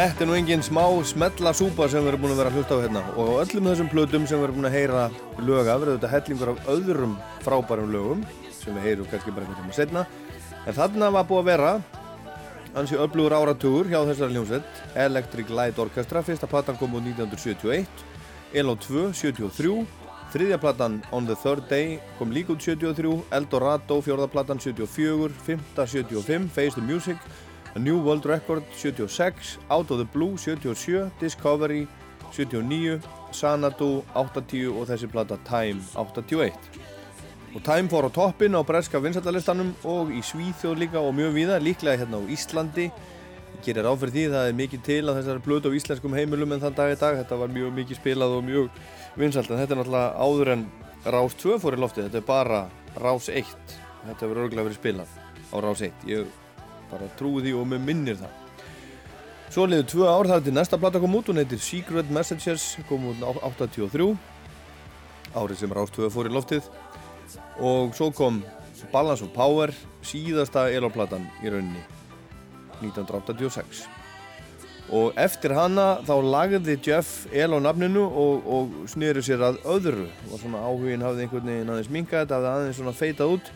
[0.00, 2.76] Þetta er nú engin smá smetla súpa sem við erum búin að vera að hlusta
[2.80, 3.00] á hérna.
[3.20, 5.00] Og á öllum þessum plötum sem við erum búin að heyra
[5.44, 9.76] lög af þetta hellingur af öðrum frábærum lögum sem við heyrum kannski bara einhvern tíma
[9.76, 10.04] setna
[10.64, 11.72] en þarna var búið að vera
[12.80, 14.80] ansi öflugur áratugur hjá þessari hljómsveit.
[15.04, 19.84] Electric Light Orchestra fyrsta platan kom úr 1971 ELO 2 73
[20.32, 25.84] þriðja platan On the Third Day kom líka út 73 Eldorado fjórða platan 74 fymta
[25.84, 27.20] 75 Face the Music
[27.74, 31.86] A New World Record 76, Out of the Blue 77, Discovery
[32.32, 32.98] 79,
[33.30, 36.56] Sanadu 80 og þessi plata Time 81.
[37.54, 41.60] Og Time fór á toppin á breska vinsættalistanum og í Svíþjóð líka og mjög víða,
[41.62, 42.90] líklega hérna á Íslandi.
[42.90, 46.54] Ég gerir ráð fyrir því, það er mikið til á þessari blötu á íslenskum heimilum
[46.54, 47.22] en þann dag í dag.
[47.22, 48.82] Þetta var mjög mikið spilað og mjög
[49.18, 50.68] vinsælt en þetta er náttúrulega áður en
[51.06, 52.10] Rás 2 fór í loftið.
[52.10, 52.60] Þetta er bara
[52.98, 53.50] Rás 1.
[54.06, 55.18] Þetta hefur örgulega verið spilað
[55.50, 56.06] á Rás 1.
[56.10, 56.30] Ég
[56.90, 58.36] bara trúi því og með minnir það.
[59.50, 61.30] Svo liður tvö ár þar til næsta plata kom út.
[61.30, 64.12] Hún heitir Secret Messages kom út 83
[65.34, 66.66] árið sem Rás 2 fór í loftið.
[67.58, 68.42] Og svo kom
[68.92, 69.72] Balance of Power
[70.06, 71.82] síðasta eloplatan í rauninni
[72.80, 73.88] 1986
[74.90, 80.06] og eftir hana þá lagði Jeff el á nafninu og, og snýri sér að öðru.
[80.30, 83.52] Og svona áhugin hafði einhvern veginn aðeins minkað hafði aðeins svona feitað út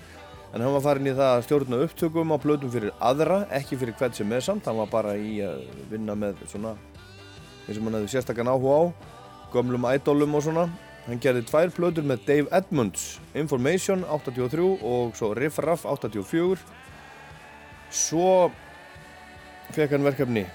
[0.54, 3.96] en hann var farin í það að stjórna upptökum á plötum fyrir aðra, ekki fyrir
[3.98, 4.68] hvert sem er samt.
[4.70, 6.76] Hann var bara í að vinna með svona
[7.64, 8.82] eins og hann hefði sérstakann áhuga á
[9.54, 10.68] gömlum idolum og svona.
[11.08, 16.62] Hann gerði tvær plötur með Dave Edmunds Information 83 og svo Riff Raff 84
[17.92, 18.50] svo
[19.74, 20.46] fekk hann verkefni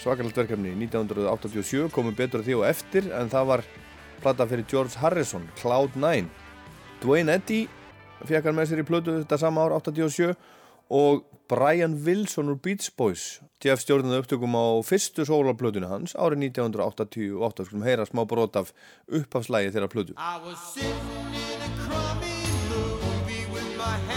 [0.00, 3.64] svakalegt verkefni 1987 komum betur því og eftir en það var
[4.22, 6.28] plata fyrir George Harrison Cloud9
[7.02, 7.64] Dwayne Eddy
[8.24, 10.32] fekk hann með sér í plötu þetta sama ár 87
[10.96, 17.68] og Brian Wilson úr Beach Boys Jeff stjórnaði upptökum á fyrstu sólarplötunu hans árið 1988
[17.68, 18.74] skulum heyra smá brot af
[19.08, 20.12] upphafslægi þeirra plötu.
[20.16, 22.36] I was sitting in a crummy
[22.68, 24.15] movie with my hands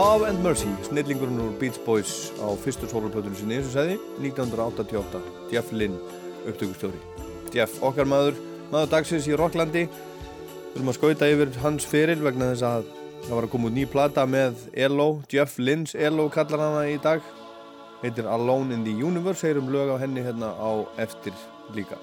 [0.00, 5.18] Love and Mercy, snillingurinn úr Beach Boys á fyrstu soloplötunum sinni, eins og segði, 1988,
[5.52, 5.98] Jeff Lynne,
[6.48, 6.96] upptökustjóri.
[7.52, 8.38] Jeff, okkar maður,
[8.70, 9.82] maður dagsins í Rocklandi,
[10.72, 12.86] erum að skauta yfir hans feril vegna þess að
[13.26, 16.94] það var að koma út ný plata með ELO, Jeff Lynne's ELO kallar hana í
[17.04, 17.20] dag,
[18.00, 21.36] heitir Alone in the Universe, heyrum lög á henni hérna á eftir
[21.76, 21.98] líka.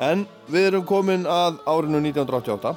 [0.00, 2.72] En við erum komin að árinu 1988,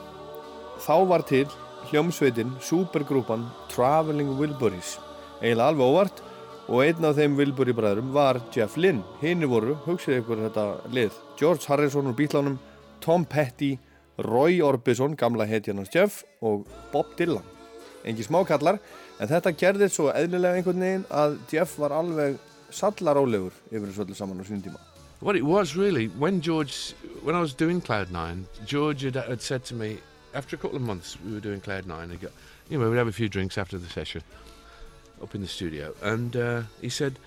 [0.84, 1.46] þá var til
[1.92, 4.98] hljómsveitin, supergrúpan Traveling Wilburys.
[5.42, 6.24] Eiginlega alveg óvart.
[6.68, 9.06] Og einn af þeim Wilbury bræðurum var Jeff Lynne.
[9.22, 12.58] Hinni voru, hugsið ykkur þetta lið George Harrison úr Beatlánum
[13.00, 13.78] Tom Petty,
[14.20, 17.46] Roy Orbison gamla hetjarnars Jeff og Bob Dylan.
[18.04, 18.82] Engi smákallar
[19.20, 22.36] en þetta gerði svo eðlilega einhvern veginn að Jeff var alveg
[22.74, 24.84] sallarólegur yfir þessu öllu saman á sínum tíma.
[25.20, 29.64] What it was really, when George, when I was doing Cloud9, George had, had said
[29.66, 29.98] to me,
[30.34, 32.32] after a couple of months we were doing Cloud9, he got,
[32.70, 34.22] you know, we'd have a few drinks after the session
[35.22, 37.18] up in the studio, and uh, he said,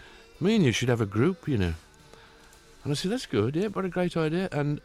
[0.40, 1.74] me and you should have a group, you know.
[2.84, 4.48] And I said, that's good, yeah, what a great idea.
[4.52, 4.80] And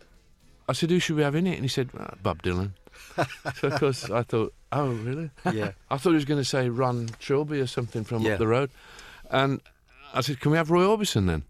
[0.68, 1.53] I said, who should we have in it?
[1.53, 2.72] And he said, "Ah, Bob Dylan.
[3.57, 5.30] so of course I thought, oh really?
[5.53, 5.72] Yeah.
[5.91, 8.34] I thought he was going to say Ron Trilby or something from Yeah.
[8.34, 8.72] up the road.
[9.30, 9.61] And
[10.13, 11.43] I said, can we have Roy Orbison then?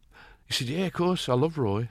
[0.48, 1.90] He said, yeah, of course, I love Roy.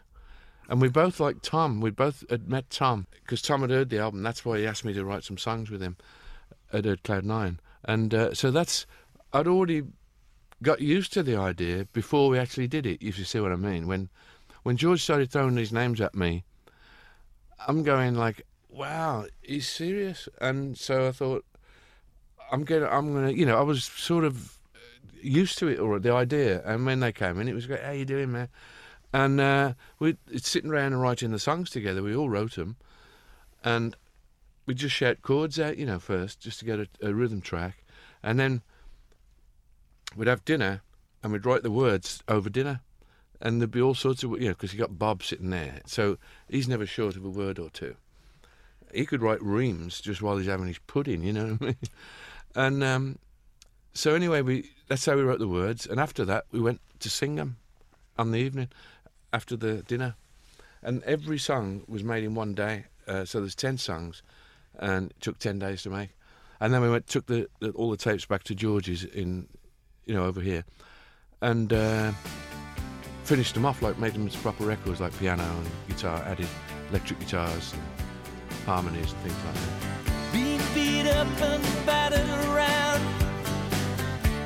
[0.68, 1.80] And we both liked Tom.
[1.80, 4.22] We both had met Tom because Tom had heard the album.
[4.22, 5.96] That's why he asked me to write some songs with him
[6.72, 7.60] at, at Cloud Nine.
[7.84, 8.86] And uh, so that's,
[9.32, 9.82] I'd already
[10.62, 13.56] got used to the idea before we actually did it, if you see what I
[13.56, 13.86] mean.
[13.86, 14.08] When,
[14.62, 16.44] when George started throwing these names at me,
[17.66, 20.28] I'm going like, wow, he's serious.
[20.40, 21.44] And so I thought,
[22.50, 24.58] I'm gonna, I'm gonna, you know, I was sort of
[25.20, 26.62] used to it or the idea.
[26.64, 27.82] And when they came in, it was great.
[27.82, 28.48] How you doing, man?
[29.14, 32.02] And uh, we it's sitting around and writing the songs together.
[32.02, 32.74] We all wrote them,
[33.62, 33.94] and
[34.66, 37.84] we'd just shout chords out, you know, first just to get a, a rhythm track,
[38.24, 38.62] and then
[40.16, 40.82] we'd have dinner
[41.22, 42.80] and we'd write the words over dinner.
[43.40, 45.80] And there'd be all sorts of, you know, because you got Bob sitting there.
[45.86, 47.94] So he's never short of a word or two.
[48.92, 51.76] He could write reams just while he's having his pudding, you know what I mean?
[52.56, 53.18] And um,
[53.94, 55.86] so anyway, we that's how we wrote the words.
[55.86, 57.56] And after that, we went to sing them
[58.16, 58.68] on the evening
[59.34, 60.14] after the dinner.
[60.82, 62.84] And every song was made in one day.
[63.08, 64.22] Uh, so there's 10 songs
[64.78, 66.10] and it took 10 days to make.
[66.60, 69.48] And then we went took the, the all the tapes back to George's in,
[70.06, 70.64] you know, over here.
[71.42, 72.12] And uh,
[73.24, 76.48] finished them off, like made them proper records, like piano and guitar, added
[76.90, 77.82] electric guitars and
[78.64, 80.32] harmonies and things like that.
[80.32, 83.02] Being beat up and battered around.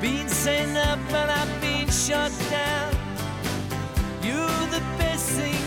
[0.01, 2.98] Being sent up and I've been shut down.
[4.29, 5.58] You're the best thing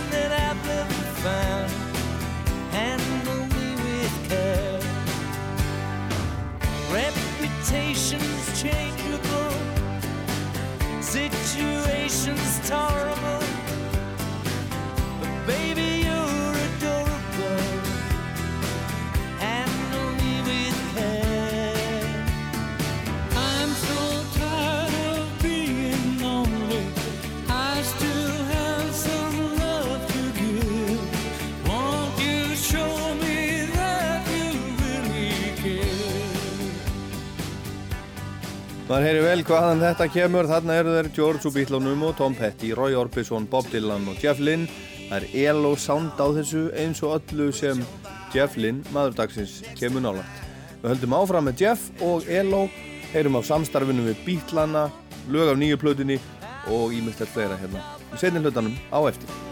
[39.33, 43.47] vel hvaðan þetta kemur, þarna eru þeir George úr Beatlunum og Tom Petty, Roy Orbison,
[43.49, 44.67] Bob Dylan og Jeff Lynne.
[45.09, 47.81] Það er elo sound á þessu eins og öllu sem
[48.35, 50.43] Jeff Lynne, maður dagsins, kemur nálægt.
[50.83, 52.67] Við höldum áfram með Jeff og elo,
[53.15, 54.85] heyrum af samstarfinu við Beatlana,
[55.33, 56.21] lög af nýju plötunni
[56.69, 57.87] og ímyndstært fleira hérna.
[58.13, 59.52] Í setni hlutanum á eftir.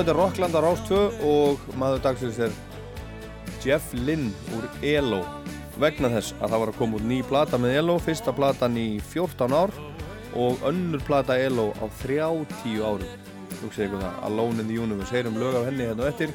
[0.00, 0.98] Þetta er Rockland á Rás 2
[1.28, 2.52] og maður dagsins er
[3.60, 5.18] Jeff Lynn úr ELO
[5.82, 8.86] vegna þess að það var að koma út ný plata með ELO, fyrsta platan í
[9.10, 9.74] 14 ár
[10.40, 13.04] og önnur plata ELO á 30 árum
[13.60, 16.32] Hugsaði ykkur það, Alone in the Universe heyrum lög af henni hérna á eftir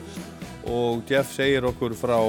[0.70, 2.20] og Jeff segir okkur frá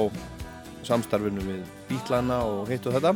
[0.89, 1.61] samstarfinu við
[1.91, 3.13] Bítlana og hitt og þetta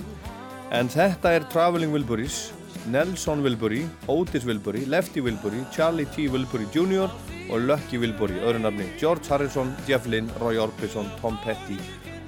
[0.78, 2.52] en þetta er Traveling Wilburys
[2.86, 6.28] Nelson Wilbury, Otis Wilbury, Lefty Wilbury, Charlie T.
[6.30, 7.10] Wilbury Jr.
[7.52, 11.78] og Lucky Wilbury, öðru nafni George Harrison, Jeff Lynne, Roy Orbison, Tom Petty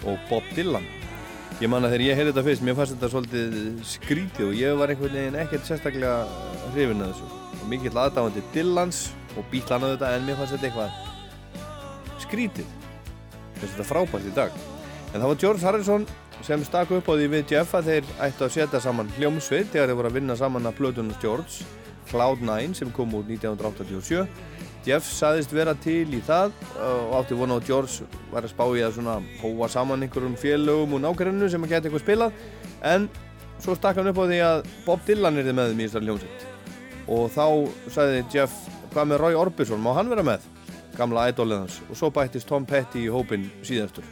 [0.04, 0.86] og Bob Dylan.
[1.62, 3.58] Ég man að þegar ég heyrði þetta fyrst, mér fannst þetta svolítið
[3.88, 6.16] skrítið og ég var einhvern veginn ekkert sérstaklega
[6.74, 7.42] hrifin að þessu.
[7.62, 9.04] Og mikill aðdáðandi Dylans
[9.38, 12.74] og bítlana þetta en mér fannst þetta eitthvað skrítið.
[13.62, 14.60] Þess að þetta frábært í dag.
[15.14, 16.08] En það var George Harrison
[16.44, 19.92] sem stakk upp á því við Jeff að þeir ættu að setja saman hljómsveit þegar
[19.92, 21.64] þeir voru að vinna saman að plötunum George
[22.10, 24.26] Cloud9 sem kom út 1987
[24.84, 28.84] Jeff saðist vera til í það og átti vona á George var að spá í
[28.84, 32.42] að svona hóa saman einhverjum félögum og nákvæmnu sem að geta eitthvað spilað
[32.94, 33.08] en
[33.64, 36.50] svo stakk hann upp á því að Bob Dylan er með þeim í þessari hljómsveit
[37.14, 37.46] og þá
[37.96, 38.60] sagði Jeff
[38.94, 40.46] hvað með Roy Orbison, má hann vera með
[40.98, 44.06] gamla idolið hans og svo bættist Tom Petty í hópin síðastur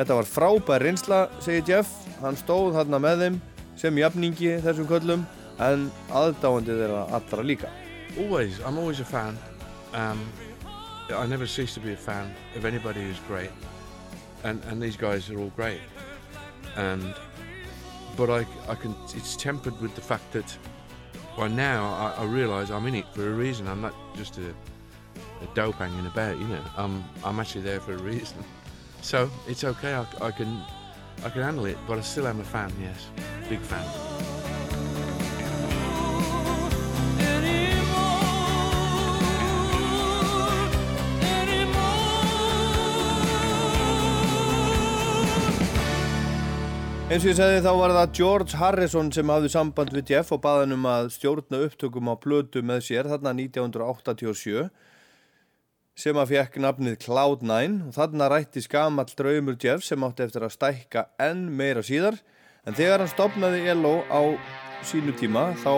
[0.00, 1.90] Þetta var frábær reynsla, segir Jeff.
[2.22, 3.36] Hann stóð þarna með þeim
[3.82, 5.26] sem jafningi þessum köllum
[5.60, 7.68] en aðdáandi þeirra allra líka.
[8.16, 9.36] Always, I'm always a fan.
[9.92, 10.20] Um,
[11.10, 13.50] I never cease to be a fan of anybody who's great,
[14.44, 15.80] and and these guys are all great.
[16.76, 17.14] And
[18.16, 20.56] but I I can it's tempered with the fact that
[21.36, 23.66] by now I, I realise I'm in it for a reason.
[23.66, 26.62] I'm not just a, a dope hanging about, you know.
[26.76, 28.38] I'm I'm actually there for a reason.
[29.02, 29.94] So it's okay.
[29.94, 30.62] I, I can
[31.24, 32.70] I can handle it, but I still am a fan.
[32.78, 33.06] Yes,
[33.48, 34.59] big fan.
[47.10, 50.44] Eins og ég segði þá var það George Harrison sem hafði samband við Jeff og
[50.44, 54.68] baði hann um að stjórna upptökum á plötu með sér þarna 1987
[55.98, 60.54] sem að fekk nafnið Cloud9 og þarna rætti skamall draumur Jeff sem átti eftir að
[60.54, 62.20] stækka enn meira síðar.
[62.62, 64.22] En þegar hann stopnaði ELO á
[64.86, 65.74] sínu tíma þá,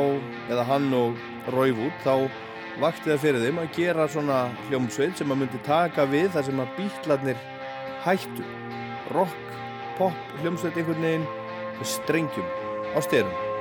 [0.53, 1.17] eða hann og
[1.57, 2.29] Roy Wood, þá
[2.83, 6.61] vakti það fyrir þeim að gera svona hljómsveit sem að myndi taka við þar sem
[6.61, 7.41] að bítlarnir
[8.05, 8.45] hættu.
[9.17, 9.57] Rock,
[9.99, 11.31] pop, hljómsveit einhvern veginn.
[11.79, 12.53] Með strengjum
[12.93, 13.52] á styrum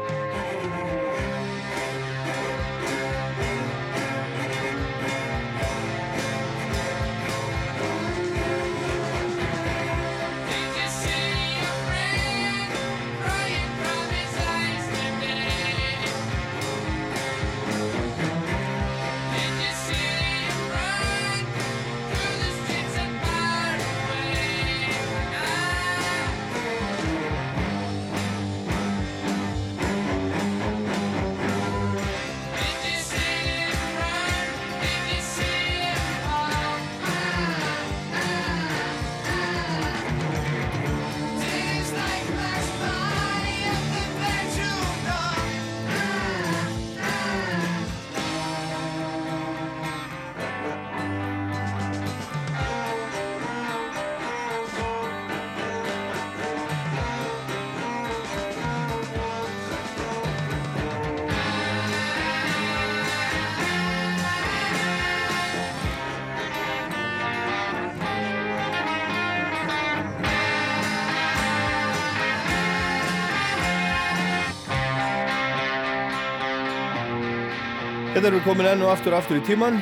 [78.21, 79.79] Þetta erum við komin enn og aftur aftur í tíman.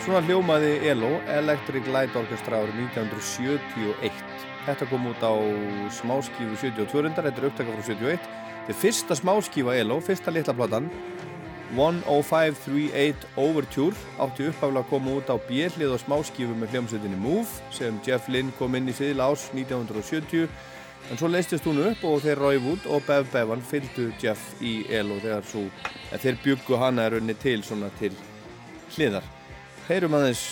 [0.00, 4.22] Svona hljómaði ELO, Electric Light Orchestra árið 1971.
[4.64, 5.36] Þetta kom út á
[5.92, 8.24] smáskífu 72 rundar, þetta er upptaka frá 71.
[8.30, 10.88] Þetta er fyrsta smáskífa ELO, fyrsta litla platan.
[11.76, 18.00] 10538 Overture átti uppaflega að koma út á bjellið og smáskífu með hljómsveitinni Move sem
[18.08, 20.48] Jeff Lynne kom inn í síðla ás 1970
[21.10, 24.82] en svo leistist hún upp og þeir Roy Wood og Bev Bevan fylgdu Jeff í
[24.92, 25.64] ELO þegar svo,
[26.12, 27.62] þeir byggu hana er unni til
[27.98, 28.12] til
[28.96, 29.24] hliðar
[29.88, 30.44] heyrum aðeins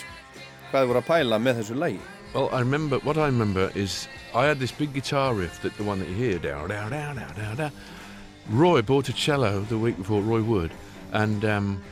[0.71, 2.01] hvað þið voru að pæla með þessu lægi
[2.33, 5.83] Well, I remember what I remember is I had this big guitar riff that the
[5.83, 7.73] one that you hear down, down, down, down, down, down.
[8.49, 10.71] Roy bought a cello the week before, Roy Wood,
[11.13, 11.83] and um,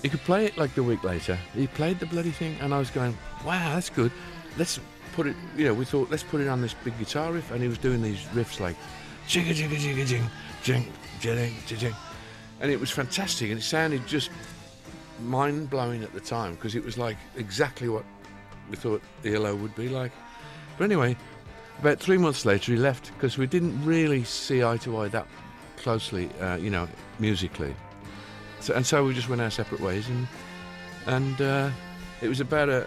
[0.00, 1.36] he could play it like the week later.
[1.56, 4.12] He played the bloody thing, and I was going, "Wow, that's good.
[4.56, 4.78] Let's
[5.12, 7.62] put it." You know, we thought, let's put it on this big guitar riff, and
[7.62, 8.76] he was doing these riffs like,
[9.28, 10.30] "Jigga jigga jigga jing,
[10.62, 11.94] jing, jing, jing,"
[12.60, 14.30] and it was fantastic, and it sounded just
[15.20, 18.04] mind blowing at the time because it was like exactly what
[18.70, 20.12] we thought ELO would be like.
[20.78, 21.16] But anyway,
[21.78, 25.26] about three months later, he left because we didn't really see eye to eye that
[25.76, 26.88] closely, uh, you know,
[27.18, 27.74] musically.
[28.60, 30.28] So, and so we just went our separate ways, and
[31.06, 31.70] and uh,
[32.20, 32.86] it was about a, a,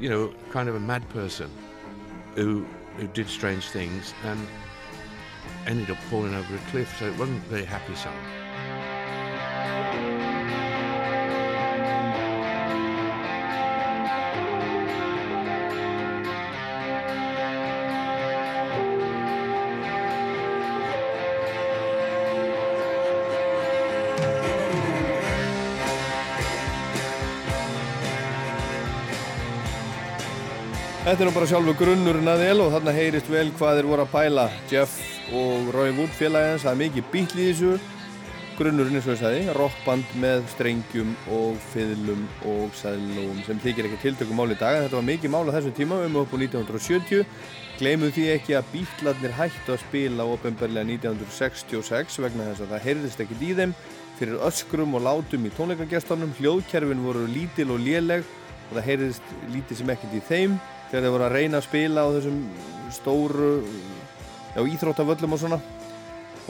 [0.00, 1.50] you know, kind of a mad person
[2.34, 4.46] who who did strange things and
[5.66, 6.94] ended up falling over a cliff.
[6.98, 8.16] So it wasn't a very happy song.
[31.10, 34.02] Þetta er nú bara sjálfur grunnurinn að ELO og þarna heyrist vel hvað þeir voru
[34.04, 34.44] að pæla.
[34.70, 34.92] Jeff
[35.34, 37.72] og Roy Wood félagins það er mikið bíl í þessu.
[38.60, 44.00] Grunnurinn eins og ég sagði, rockband með strengjum og fiðlum og sæðlum sem þykir ekki
[44.04, 47.26] tiltökum mál í dag þetta var mikið mál á þessum tíma um upp á 1970
[47.82, 53.24] gleymum því ekki að bílarnir hættu að spila ofinbarlega 1966 vegna þess að það heyrðist
[53.26, 53.78] ekkit í þeim.
[54.22, 58.36] Fyrir öskrum og látum í tónleikagestunum hljóðkerfin voru lítil og léleg
[58.68, 62.04] og það heyrðist lítið sem ekkit í þeim þegar þeir voru að reyna að spila
[62.04, 62.40] á þessum
[62.90, 63.50] stóru
[64.54, 65.60] já, íþróttavöllum og svona.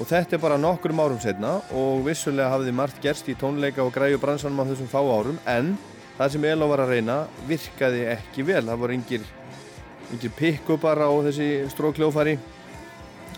[0.00, 3.92] Og þetta er bara nokkrum árum setna og vissulega hafði margt gerst í tónleika og
[3.92, 5.74] græju bransanum á þessum fá árum en
[6.16, 7.18] það sem Elo var að reyna
[7.48, 8.64] virkaði ekki vel.
[8.64, 9.28] Það voru yngir,
[10.14, 12.38] yngir pick-upar á þessi strókljófari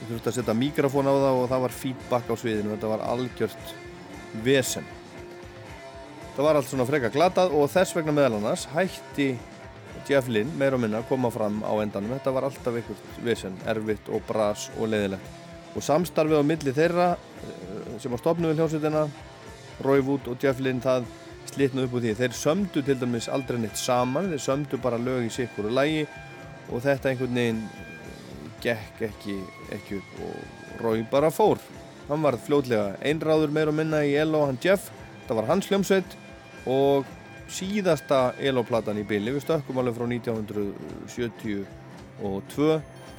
[0.03, 2.75] þú þurfti að setja mikrofón á það og það var feedback á sviðinu.
[2.75, 3.75] Þetta var algjört
[4.45, 4.87] vesen.
[6.33, 9.33] Það var allt svona freka glatað og þess vegna meðal annars hætti
[10.09, 12.15] Jeff Lynn meir og minna koma fram á endanum.
[12.17, 15.41] Þetta var alltaf einhvert vesen, erfitt og bras og leiðilegt.
[15.73, 19.07] Og samstarfið á milli þeirra eh, sem á stopnu við hljómsveitina
[19.83, 21.07] Roy Wood og Jeff Lynn það
[21.53, 22.17] slitnuð upp úr því.
[22.21, 26.05] Þeir sömdu til dæmis aldrei neitt saman þeir sömdu bara lög í sikkur og lægi
[26.71, 27.63] og þetta einhvern veginn
[28.63, 29.39] gekk ekki,
[29.75, 31.61] ekki upp og Roy bara fór.
[32.09, 34.91] Hann var fljótlega einráður meir og minna í Elo hann Jeff,
[35.27, 36.17] það var hans hljómsveit
[36.71, 37.09] og
[37.53, 41.63] síðasta Elo-platan í bylli, við stökkum alveg frá 1972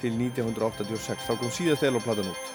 [0.04, 2.46] til 1986, þá kom síðasta Elo-platan út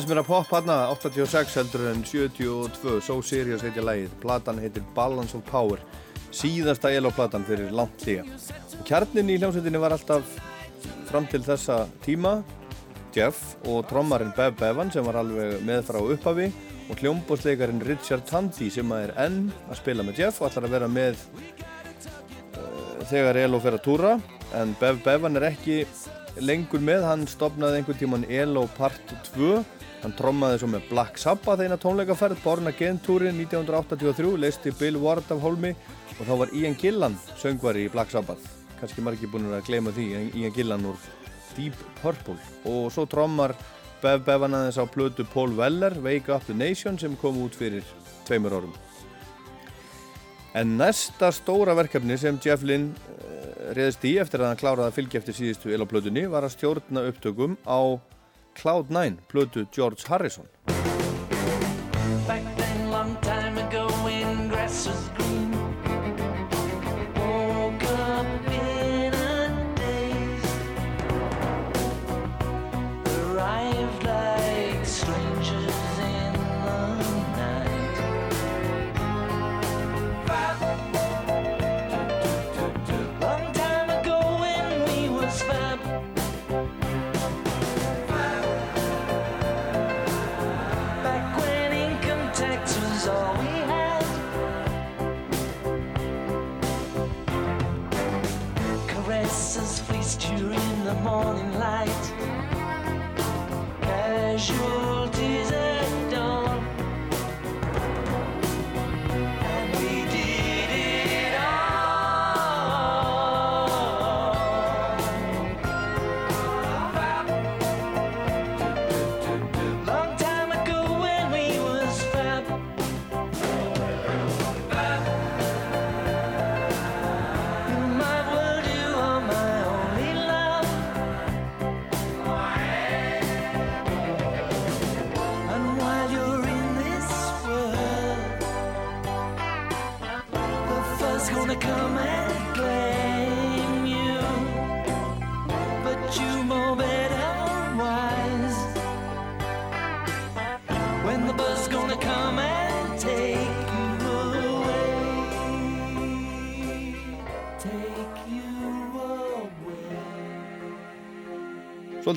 [0.00, 4.84] Aðeins mér að pop hérna 86 heldur en 72 So Serious heitir lægið Platan heitir
[4.96, 5.82] Balance of Power
[6.32, 8.22] síðasta ELO-platan fyrir langt líka.
[8.88, 10.30] Kjarnin í hljómsveitinni var alltaf
[11.10, 12.38] fram til þessa tíma
[13.12, 16.46] Jeff og trommarinn Bev Bevan sem var alveg með frá upphafi
[16.86, 20.88] og hljómbósleikarinn Richard Tandy sem er enn að spila með Jeff og ætlar að vera
[20.94, 21.20] með
[22.56, 24.14] uh, þegar ELO fer að túra
[24.56, 25.82] en Bev Bevan er ekki
[26.40, 29.60] lengur með, hann stopnaði einhvern tíman ELO Part 2
[30.02, 35.28] hann trommaði svo með Black Sabbath eina tónleikaferð, Born Again túrin 1983, leisti Bill Ward
[35.32, 35.74] af Holmi
[36.16, 38.46] og þá var Ian Gillan söngvari í Black Sabbath.
[38.80, 40.06] Kannski margir búin að gleyma því,
[40.40, 41.00] Ian Gillan úr
[41.56, 42.38] Deep Purple.
[42.68, 43.54] Og svo trommar
[44.00, 47.84] Bev Bevan aðeins á plötu Paul Weller, Wake Up the Nation sem kom út fyrir
[48.28, 48.72] tveimur árum.
[50.56, 54.96] En næsta stóra verkefni sem Jeff Lynne uh, reðist í eftir að hann kláraði að
[54.96, 58.00] fylgja eftir síðustu elaplötunni var að stjórna upptökum á
[58.60, 60.46] Cloud9 plötu George Harrison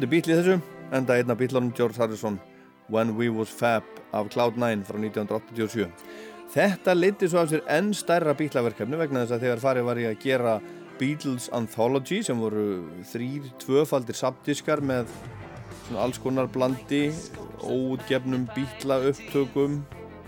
[0.04, 0.56] Svolítið bíl í þessu,
[0.98, 2.36] enda einn af bílunum George Harrison
[2.92, 5.86] When We Was Fab af Cloud9 frá 1987.
[6.52, 10.08] Þetta leiti svo af sér enn stærra bílaverkefni vegna þess að þegar farið var í
[10.10, 10.58] að gera
[11.00, 12.66] Beatles Anthology sem voru
[13.14, 15.08] þrýr, tvöfaldir sabdiskar með
[15.86, 17.06] svona alls konar blandi,
[17.64, 19.80] óutgefnum bíla upptökum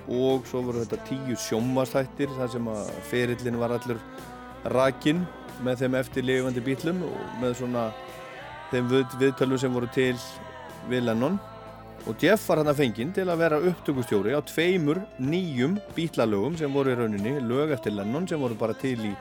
[0.08, 4.00] og svo voru þetta tíu sjómastættir þar sem að ferillin var allur
[4.72, 5.26] rakinn
[5.68, 7.90] með þeim eftirlifandi bílum og með svona
[8.72, 10.16] þeim við, viðtölum sem voru til
[10.90, 11.38] við Lennon
[12.06, 16.74] og Jeff var hann að fenginn til að vera upptökustjóri á tveimur nýjum bítlalögum sem
[16.74, 19.14] voru í rauninni lög eftir Lennon sem voru bara til í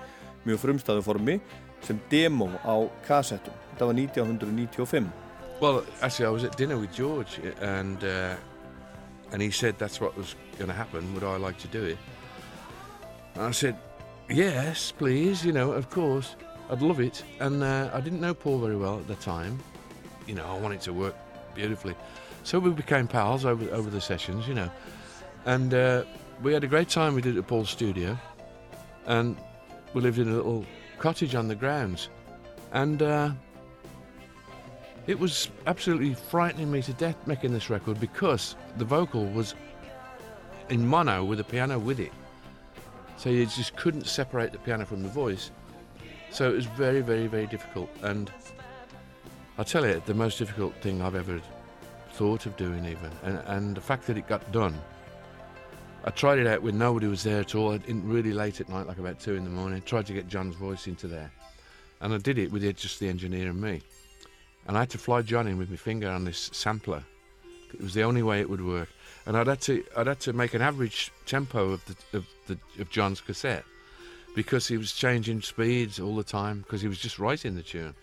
[0.44, 1.38] mjög frumstæðu formi
[1.84, 2.76] sem demo á
[3.06, 5.12] kassettum þetta var 1995
[5.60, 8.34] Well, actually, I was at dinner with George, and uh,
[9.32, 11.14] and he said that's what was going to happen.
[11.14, 11.98] Would I like to do it?
[13.34, 13.76] And I said,
[14.28, 15.44] yes, please.
[15.44, 16.36] You know, of course,
[16.70, 17.22] I'd love it.
[17.40, 19.58] And uh, I didn't know Paul very well at the time.
[20.26, 21.14] You know, I wanted to work
[21.54, 21.94] beautifully,
[22.42, 24.48] so we became pals over over the sessions.
[24.48, 24.70] You know,
[25.44, 26.04] and uh,
[26.42, 27.14] we had a great time.
[27.14, 28.18] We did it at Paul's studio,
[29.06, 29.36] and
[29.92, 30.64] we lived in a little
[30.98, 32.08] cottage on the grounds,
[32.72, 33.02] and.
[33.02, 33.30] Uh,
[35.06, 39.54] it was absolutely frightening me to death making this record because the vocal was
[40.70, 42.12] in mono with the piano with it.
[43.18, 45.50] So you just couldn't separate the piano from the voice.
[46.34, 47.88] So it was very, very, very difficult.
[48.02, 48.30] And
[49.56, 51.40] I'll tell you, the most difficult thing I've ever
[52.12, 53.10] thought of doing, even.
[53.22, 54.78] And, and the fact that it got done.
[56.04, 57.72] I tried it out when nobody was there at all.
[57.72, 59.80] I didn't really late at night, like about two in the morning.
[59.80, 61.30] Tried to get John's voice into there.
[62.02, 63.80] And I did it with just the engineer and me
[64.66, 67.02] and I had to fly John in with my finger on this sampler.
[67.72, 68.88] It was the only way it would work,
[69.26, 72.58] and I'd had to I'd had to make an average tempo of the of the
[72.78, 73.64] of John's cassette
[74.34, 77.94] because he was changing speeds all the time because he was just writing the tune.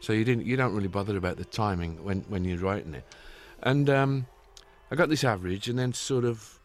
[0.00, 3.04] So you didn't you don't really bother about the timing when when you're writing it,
[3.62, 4.26] and um,
[4.90, 6.58] I got this average and then sort of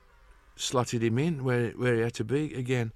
[0.56, 2.92] slotted him in where where he had to be again,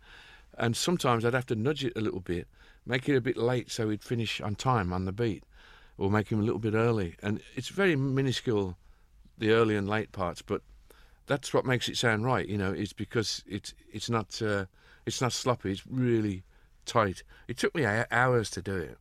[0.58, 2.47] and sometimes I'd have to nudge it a little bit,
[2.86, 5.43] make it a bit late so he'd finish on time on the beat
[5.97, 7.16] or make him a little bit early.
[7.24, 8.78] And it's very minuscule,
[9.38, 10.62] the early and late parts, but
[11.26, 12.47] that's what makes it sound right.
[12.47, 14.66] You know, it's because it's it's not uh,
[15.08, 15.72] It's not sloppy.
[15.72, 16.43] It's really
[16.86, 17.24] tight.
[17.47, 18.98] It took me hours to do it,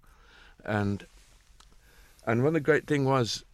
[0.65, 1.05] and
[2.25, 3.45] and one of the great thing was,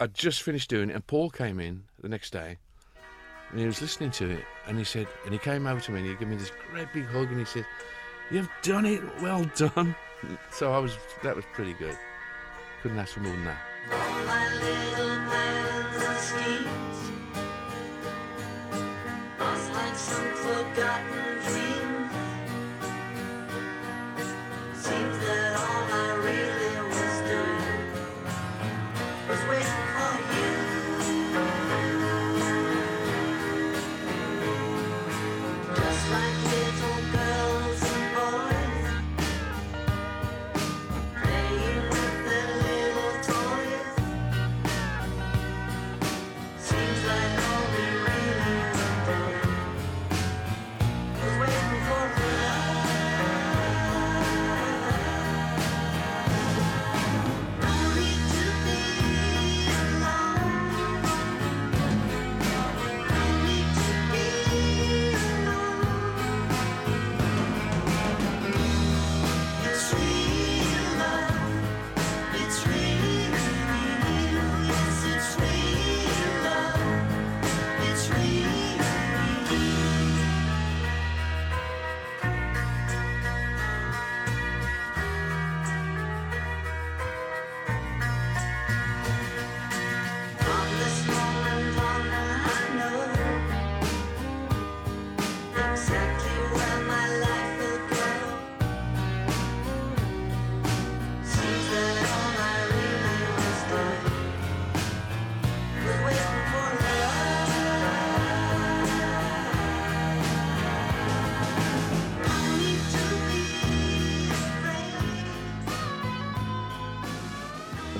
[0.00, 2.58] I just finished doing it, and Paul came in the next day,
[3.50, 6.00] and he was listening to it, and he said, and he came over to me,
[6.00, 7.64] and he gave me this great big hug, and he said,
[8.32, 9.00] "You've done it.
[9.22, 9.94] Well done."
[10.52, 11.98] So I was that was pretty good.
[12.80, 13.58] Couldn't ask for more than that.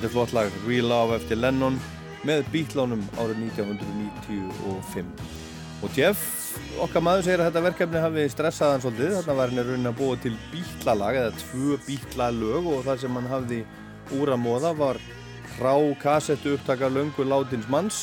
[0.02, 1.76] Þetta er flott lag, Real Love eftir Lennon
[2.26, 5.12] með Beatlónum árið 1995.
[5.86, 6.24] Og Jeff,
[6.82, 9.14] okkar maður segir að þetta verkefni hafi stressað hann svolítið.
[9.20, 13.20] Þarna var hann í raunin að búa til Beatlalag eða tvö Beatlalög og það sem
[13.20, 13.60] hann hafði
[14.18, 15.00] úr að móða var
[15.52, 15.72] hrá
[16.02, 18.02] kassettu upptaka löngu látins manns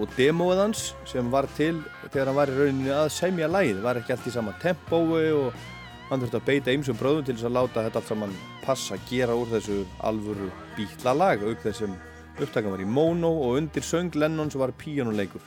[0.00, 1.74] og demóið hans sem var til
[2.06, 5.64] þegar hann var í rauninni að semja lagið, var ekki allt í sama tempói og
[6.08, 9.36] hann þurfti að beita ymsum bröðum til þess að láta þetta allt saman passa, gera
[9.38, 11.94] úr þessu alvöru bítlalag auk þessum
[12.36, 15.40] upptakan var í mono og undir söng Lennons var píjónuleikur.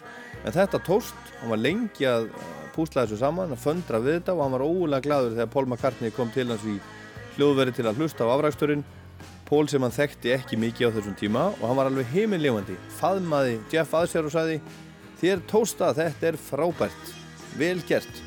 [0.46, 2.30] En þetta tóst, hann var lengi að
[2.74, 6.16] púsla þessu saman, að föndra við þetta og hann var ógulega gladur þegar Paul McCartney
[6.16, 6.80] kom til hans í
[7.36, 8.88] hljóðveri til að hlusta á afræksturinn
[9.50, 13.56] Pól sem hann þekkti ekki mikið á þessum tíma og hann var alveg heiminlefandi faðmaði
[13.72, 14.60] Jeff að sér og sagði
[15.18, 17.14] þér tósta þetta er frábært.
[17.58, 18.22] Vel gert.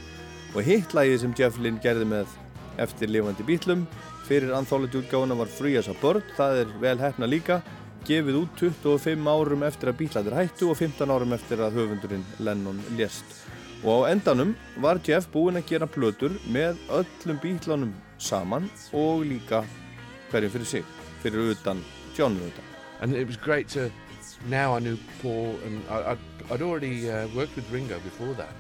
[0.51, 2.35] Og hitt lagið sem Jeff Lynne gerði með
[2.82, 3.85] eftir lifandi bítlum
[4.32, 7.60] fyrir anthology útgáfuna var Free as a Bird það er vel hefna líka
[8.09, 12.80] gefið út 25 árum eftir að bítlatir hættu og 15 árum eftir að höfundurinn Lennon
[12.96, 13.36] lést
[13.84, 19.66] og á endanum var Jeff búinn að gera plötur með öllum bítlunum saman og líka
[20.32, 21.84] hverjum fyrir sig fyrir utan
[22.16, 22.72] John auðvitað
[23.02, 23.90] And it was great to.
[24.48, 26.18] Now I knew Paul, and I, I'd,
[26.52, 28.54] I'd already uh, worked with Ringo before that.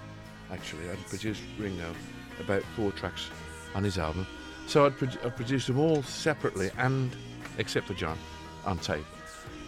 [0.50, 1.94] Actually, I'd produced Ringo
[2.40, 3.30] about four tracks
[3.76, 4.26] on his album,
[4.72, 7.14] so I'd, pro- I'd produced them all separately and
[7.58, 8.16] except for John
[8.64, 9.04] on tape,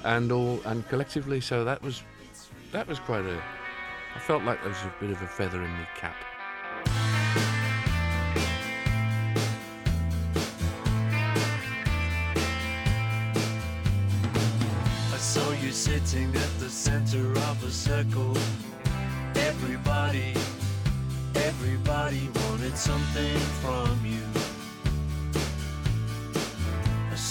[0.02, 1.42] and all and collectively.
[1.42, 2.02] So that was
[2.72, 3.38] that was quite a.
[4.16, 6.16] I felt like there was a bit of a feather in the cap.
[15.12, 18.38] I saw you sitting at the center of a circle.
[19.34, 20.32] Everybody,
[21.34, 24.53] everybody wanted something from you.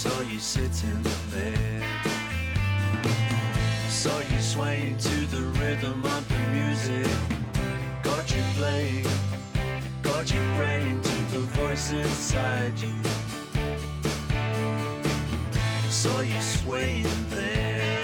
[0.04, 1.82] Saw you sitting there.
[3.88, 7.10] Saw you swaying to the rhythm of the music.
[8.02, 9.06] Got you playing,
[10.02, 12.94] got you praying to the voice inside you.
[15.88, 18.02] Saw you swaying there.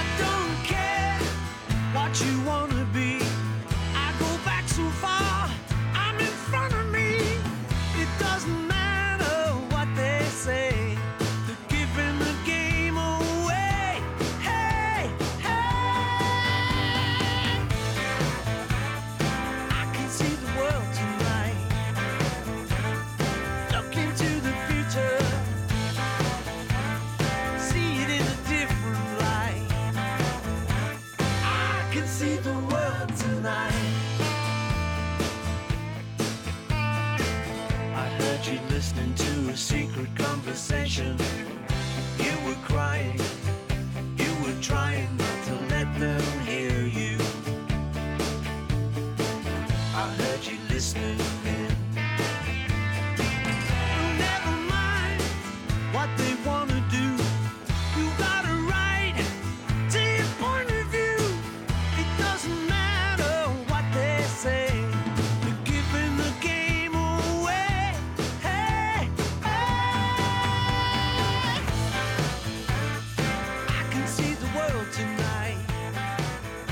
[0.00, 1.18] I don't care
[1.94, 3.22] what you wanna be.
[3.94, 5.29] I go back so far,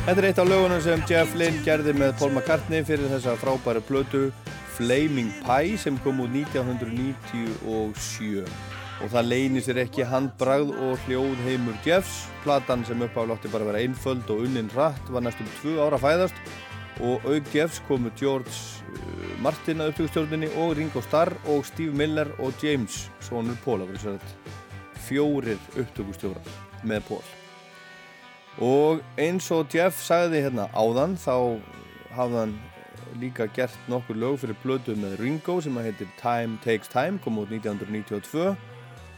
[0.09, 3.83] Þetta er eitt af lögunum sem Jeff Lynne gerði með Paul McCartney fyrir þessa frábæru
[3.85, 4.21] plötu
[4.79, 7.59] Flaming Pie sem kom út 1997
[9.05, 12.23] og það leynir sér ekki handbragð og hljóð heimur Jeffs.
[12.41, 16.41] Platan sem uppáflátti bara að vera einföld og unnin rætt var næstum tvö ára fæðast.
[17.05, 18.55] Og auk Jeffs komu George
[18.89, 23.85] uh, Martin að upptökustjórninni og Ringo Starr og Steve Miller og James sonur Paul
[25.05, 26.49] fjórir upptökustjórar
[26.89, 27.38] með Paul
[28.65, 31.35] og eins og Jeff sagði hérna áðan þá
[32.17, 32.57] hafði hann
[33.19, 37.39] líka gert nokkur lög fyrir blödu með Ringo sem að heitir Time Takes Time kom
[37.41, 38.57] út 1992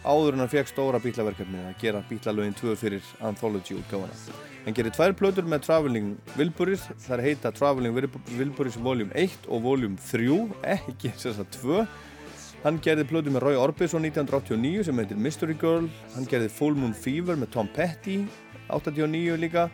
[0.05, 4.37] áður en hann fekk stóra bílaverkefni að gera bílalögin 2 fyrir Anthology útgáfana.
[4.65, 10.01] Hann gerir tvær plötur með Traveling Wilburys, þar heita Traveling Wilburys Volume 1 og Volume
[10.01, 10.39] 3,
[10.77, 11.83] ekki þess að 2.
[12.61, 16.97] Hann gerði plötu með Roy Orbison 1989 sem heitir Mystery Girl, hann gerði Full Moon
[16.97, 18.23] Fever með Tom Petty
[18.77, 19.69] 89 líka.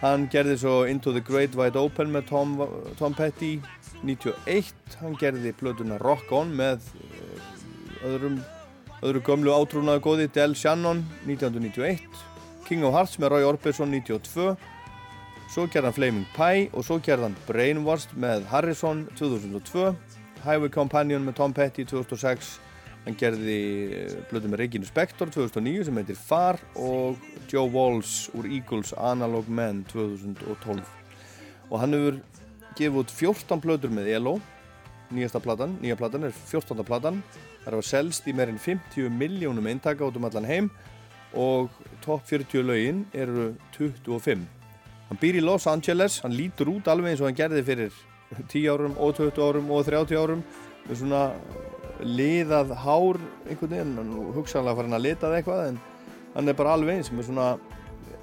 [0.00, 2.56] Hann gerði svo Into the Great Wide Open með Tom,
[2.96, 3.58] Tom Petty
[4.02, 8.38] 91, hann gerði plötuna Rock On með eh, öðrum
[9.04, 12.00] öðru gömlu átrúnaðu góði Del Shannon 1991
[12.68, 14.54] King of Hearts með Roy Orbison 92
[15.50, 19.90] svo gerði hann Flaming Pie og svo gerði hann Brainwashed með Harrison 2002
[20.44, 22.58] Highway Companion með Tom Petty 2006
[23.04, 23.58] hann gerði
[24.30, 27.20] blödu með Regina Spektor 2009 sem heitir Far og
[27.50, 30.82] Joe Walsh úr Eagles Analog Men 2012
[31.70, 32.20] og hann hefur
[32.78, 34.38] gefið út 14 blöður með ELO
[35.10, 36.84] nýjasta platan, nýja platan er 14.
[36.86, 37.22] platan
[37.60, 40.70] Það var selst í meirinn 50 miljónum eintaka út um allan heim
[41.36, 44.46] og topp 40 lögin eru 25.
[45.10, 47.98] Hann býr í Los Angeles, hann lítur út alveg eins og hann gerði fyrir
[48.48, 50.42] 10 árum og 20 árum og 30 árum
[50.86, 51.22] með svona
[52.04, 53.18] liðað hár
[53.48, 55.80] einhvern veginn, er hugsanlega farin að litað eitthvað en
[56.34, 57.46] hann er bara alveg eins með svona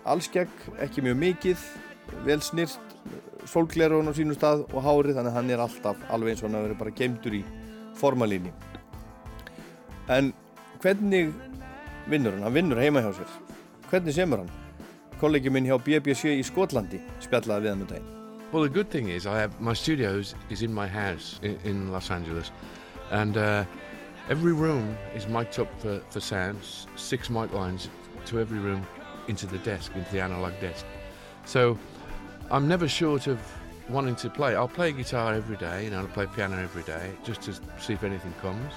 [0.07, 0.51] allskegg,
[0.83, 1.65] ekki mjög mikið,
[2.25, 2.95] vel snýrt,
[3.47, 6.59] sólglerun á sínum stað og hárið þannig að hann er alltaf alveg eins og hann
[6.61, 7.43] hefur bara geimtur í
[7.97, 8.53] formalíni.
[10.11, 10.31] En
[10.83, 11.33] hvernig
[12.07, 12.45] vinnur hann?
[12.47, 13.33] Hann vinnur heima hjá sér.
[13.91, 14.51] Hvernig semur hann?
[15.19, 18.13] Kollegi minn hjá BBC í Skotlandi spjallaði við hann um daginn.
[18.51, 21.57] Well, the good thing is I have my studio is, is in my house in,
[21.65, 22.76] in Los Angeles, and
[23.37, 23.65] uh,
[24.29, 26.87] every room is mic'd up for, for sounds.
[26.95, 27.89] Six mic lines
[28.25, 28.85] to every room
[29.27, 30.85] into the desk, into the analog desk.
[31.45, 31.77] So
[32.51, 33.39] I'm never short of
[33.89, 34.55] wanting to play.
[34.55, 37.93] I'll play guitar every day, you know, I'll play piano every day just to see
[37.93, 38.73] if anything comes.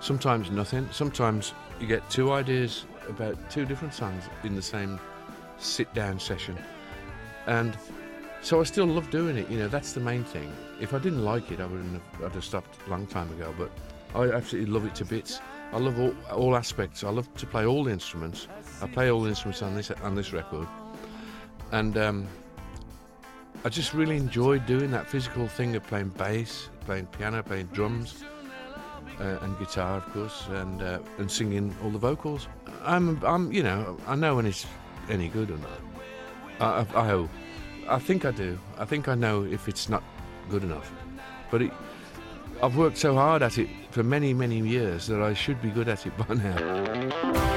[0.00, 0.88] Sometimes nothing.
[0.92, 5.00] Sometimes you get two ideas about two different songs in the same
[5.58, 6.56] sit-down session,
[7.46, 7.76] and
[8.42, 9.48] so I still love doing it.
[9.48, 10.52] You know, that's the main thing.
[10.80, 12.24] If I didn't like it, I wouldn't have.
[12.24, 13.54] I'd have stopped a long time ago.
[13.56, 13.70] But
[14.14, 15.40] I absolutely love it to bits.
[15.72, 17.02] I love all, all aspects.
[17.02, 18.46] I love to play all the instruments.
[18.80, 20.68] I play all the instruments on this on this record,
[21.72, 22.28] and um,
[23.64, 28.22] I just really enjoy doing that physical thing of playing bass, playing piano, playing drums,
[29.18, 32.48] uh, and guitar, of course, and uh, and singing all the vocals.
[32.84, 34.66] I'm, I'm, you know, I know when it's
[35.08, 36.86] any good or not.
[36.94, 37.28] I, I, I.
[37.88, 38.58] I think I do.
[38.78, 40.02] I think I know if it's not
[40.48, 40.92] good enough.
[41.50, 41.72] But it,
[42.62, 45.88] I've worked so hard at it for many, many years that I should be good
[45.88, 47.55] at it by now.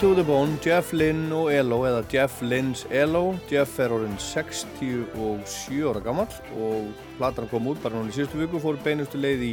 [0.00, 3.38] To the Bone, Jeff Lynne og Elo eða Jeff Lynne's Elo.
[3.48, 6.26] Jeff er orðin 67 ára gammal
[6.60, 9.50] og platan kom út bara núna í síðustu viku fór beinustu leið í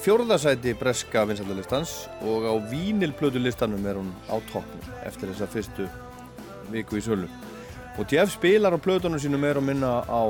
[0.00, 5.88] fjórðasæti breska vinsaldalistans og á vínilplötulistanum er hún á toppnum eftir þessa fyrstu
[6.72, 7.28] viku í sölu.
[8.00, 10.22] Og Jeff spilar á plötunum sínum er að minna á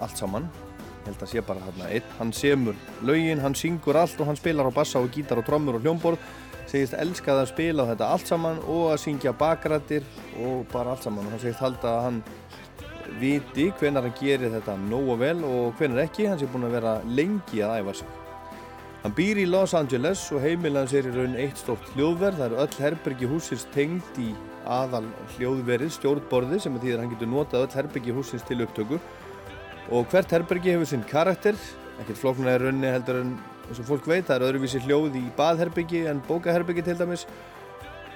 [0.00, 0.48] allt saman.
[1.04, 4.68] Held að sé bara hérna einn, hann semur lögin, hann syngur allt og hann spilar
[4.68, 6.30] á bassa og gítar og trommur og hljómborð
[6.70, 10.06] segist elskað að spila þetta allt saman og að syngja bakrættir
[10.44, 12.22] og bara allt saman og hann segist halda að hann
[13.20, 16.96] viti hvenar hann gerir þetta nógu vel og hvenar ekki, hann sé búin að vera
[17.10, 18.18] lengi að æfa sig
[19.00, 22.36] Hann býr í Los Angeles og heimilan sér í raun eitt stórt hljóðverð.
[22.36, 24.26] Það eru öll herbergi húsins tengd í
[24.68, 25.06] aðal
[25.38, 28.98] hljóðverið, stjórnborði sem að því að hann getur notað öll herbergi húsins til upptöku.
[29.88, 31.56] Og hvert herbergi hefur sinn karakter,
[32.02, 33.32] ekkert flóknar er raunni heldur en
[33.70, 37.26] eins og fólk veit, það er öðruvísi hljóð í baðherbergi en bókaherbergi til dæmis.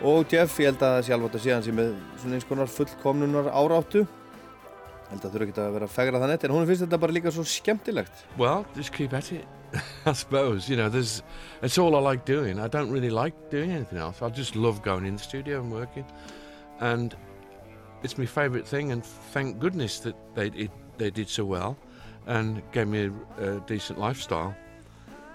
[0.05, 2.47] Og Jeff, ég held að það sé alveg að sé hann sem með svona eins
[2.49, 4.03] konar fullkomnunar áráttu.
[4.05, 6.85] Ég held að það þurfa ekki að vera að fegra það neitt, en hún finnst
[6.85, 8.25] þetta bara líka svo skemmtilegt.
[8.41, 9.47] Well, just keep at it.
[10.07, 10.89] I suppose you know.
[10.89, 11.23] There's
[11.63, 12.59] it's all I like doing.
[12.59, 14.23] I don't really like doing anything else.
[14.23, 16.05] I just love going in the studio and working,
[16.81, 17.17] and
[18.03, 18.93] it's my favourite thing.
[18.93, 21.77] And thank goodness that they it, they did so well,
[22.27, 24.55] and gave me a, a decent lifestyle,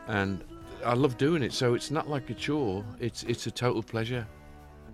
[0.09, 0.43] and
[0.85, 1.53] I love doing it.
[1.53, 2.83] So it's not like a chore.
[2.99, 4.25] It's it's a total pleasure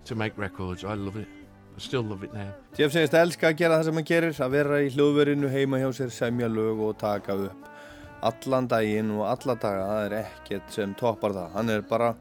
[0.04, 0.84] to make records.
[0.84, 1.28] I love it.
[1.76, 2.52] I still love it now.
[2.76, 5.80] Jeff segist að elska að gera það sem hann gerir, að vera í hljóðverinu heima
[5.82, 7.72] hjá sér, semja lög og taka upp
[8.26, 11.50] allan daginn og alla daga, það er ekkert sem toppar það.
[11.56, 12.14] Hann er bara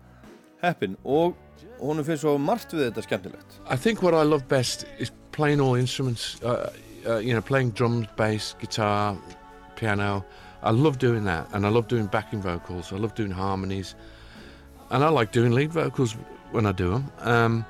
[0.64, 1.38] heppinn og
[1.80, 3.60] honum finnst svo margt við þetta skemmtilegt.
[3.70, 6.36] I think what I love best is playing all instruments.
[6.44, 6.72] Uh,
[7.08, 9.16] uh, you know, playing drums, bass, guitar,
[9.76, 10.26] piano.
[10.66, 12.92] I love doing that, and I love doing backing vocals.
[12.92, 13.96] I love doing harmonies,
[14.90, 16.16] and I like doing lead vocals
[16.52, 17.12] when I do them.
[17.20, 17.66] Um,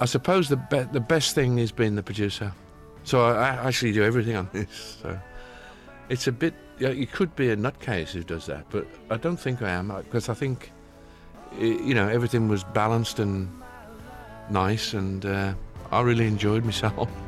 [0.00, 2.52] I suppose the be- the best thing is being the producer.
[3.04, 4.98] So I, I actually do everything on this.
[5.02, 5.18] So
[6.08, 6.54] it's a bit.
[6.78, 9.88] Yeah, you could be a nutcase who does that, but I don't think I am
[9.88, 10.72] because I think,
[11.52, 13.48] i- you know, everything was balanced and
[14.50, 15.52] nice, and uh,
[15.92, 17.08] I really enjoyed myself.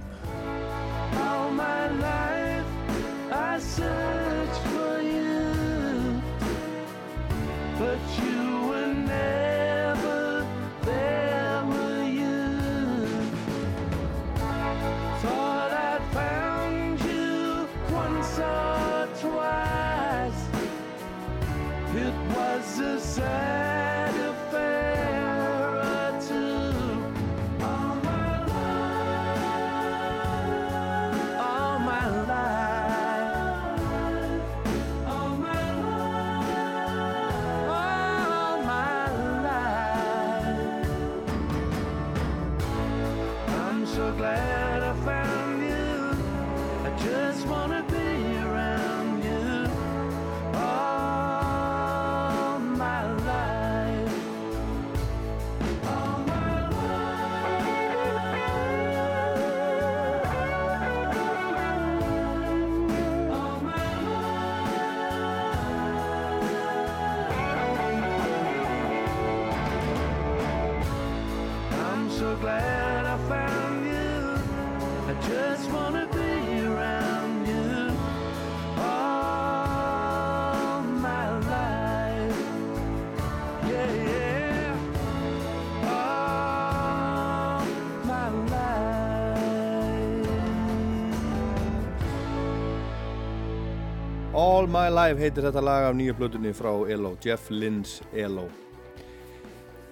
[94.88, 98.46] My Life heitir þetta lag af nýju plötunni frá ELO, Jeff Lynne's ELO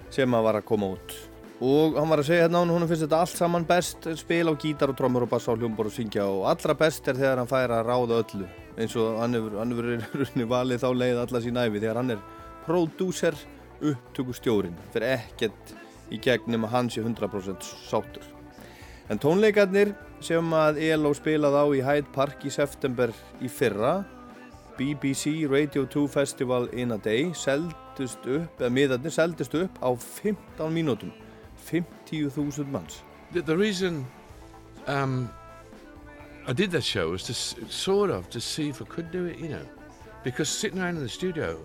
[0.09, 1.13] sem að var að koma út.
[1.61, 4.89] Og hann var að segja hérna hún finnst þetta allt saman best spila á gítar
[4.89, 7.75] og trommur og bassa og hljómbor og syngja og allra best er þegar hann fær
[7.77, 8.49] að ráða öllu.
[8.73, 9.59] Eins og hann hefur,
[10.17, 12.25] rauninni valið þá leið alla sín æfi þegar hann er
[12.65, 13.39] prodúser
[13.77, 15.77] upptökustjórin fyrir ekkert
[16.09, 18.25] í gegnum að hann sé 100% sáttur.
[19.13, 19.93] En tónleikarnir
[20.25, 23.13] sem að ELO spilaði á í Hyde Park í september
[23.45, 23.99] í fyrra
[24.77, 31.11] BBC Radio 2 Festival in a Day upp, eða miðarnir upp á 15 mínútum.
[31.57, 33.01] 50.000 manns.
[33.33, 34.05] The, the reason
[34.87, 35.29] um,
[36.47, 39.37] I did that show was to sort of to see if I could do it,
[39.37, 39.65] you know,
[40.23, 41.59] because sitting around in the studio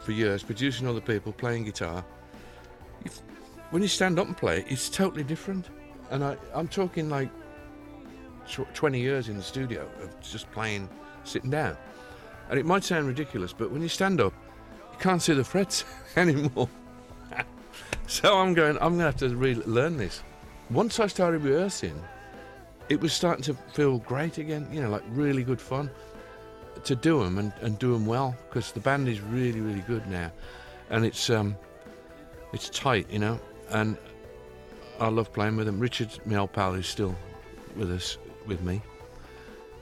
[0.00, 2.04] for years, producing other people, playing guitar,
[3.70, 5.68] when you stand up and play, it's totally different.
[6.10, 7.30] And I, I'm talking like
[8.48, 10.88] tw- 20 years in the studio of just playing,
[11.26, 11.76] sitting down.
[12.48, 14.32] And it might sound ridiculous, but when you stand up,
[14.92, 15.84] you can't see the frets
[16.16, 16.68] anymore.
[18.08, 20.22] So I'm going, I'm going to have to re learn this.
[20.70, 22.00] Once I started rehearsing,
[22.88, 25.90] it was starting to feel great again, you know, like really good fun
[26.84, 30.06] to do them and, and do them well because the band is really, really good
[30.06, 30.30] now.
[30.90, 31.56] And it's, um,
[32.52, 33.40] it's tight, you know,
[33.70, 33.96] and
[35.00, 35.80] I love playing with them.
[35.80, 37.14] Richard, my old pal, is still
[37.74, 38.80] with us, with me,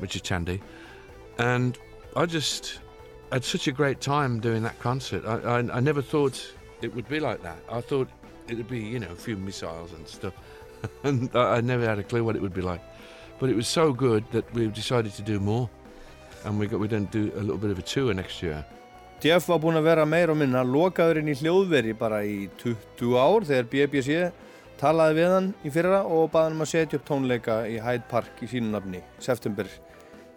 [0.01, 0.63] Richard Chandy.
[1.39, 1.79] And
[2.17, 2.81] I just
[3.33, 5.25] had such a great time doing that concert.
[5.27, 6.41] I, I, I never thought
[6.83, 7.59] it would be like that.
[7.71, 8.09] I thought
[8.49, 10.35] it would be, you know, a few missiles and stuff.
[11.03, 12.81] and I, I never had a clue what it would be like.
[13.41, 15.69] But it was so good that we decided to do more.
[16.45, 18.65] And we got we didn't do a little bit of a tour next year.
[19.21, 23.15] Jeff var búinn að vera meir og minna lokaður inn í hljóðveri bara í 20
[23.17, 24.19] ár þegar BBC
[24.77, 28.05] talaði við hann í fyrra og baði hann um að setja upp tónleika í Hyde
[28.11, 29.71] Park í sínu nafni, september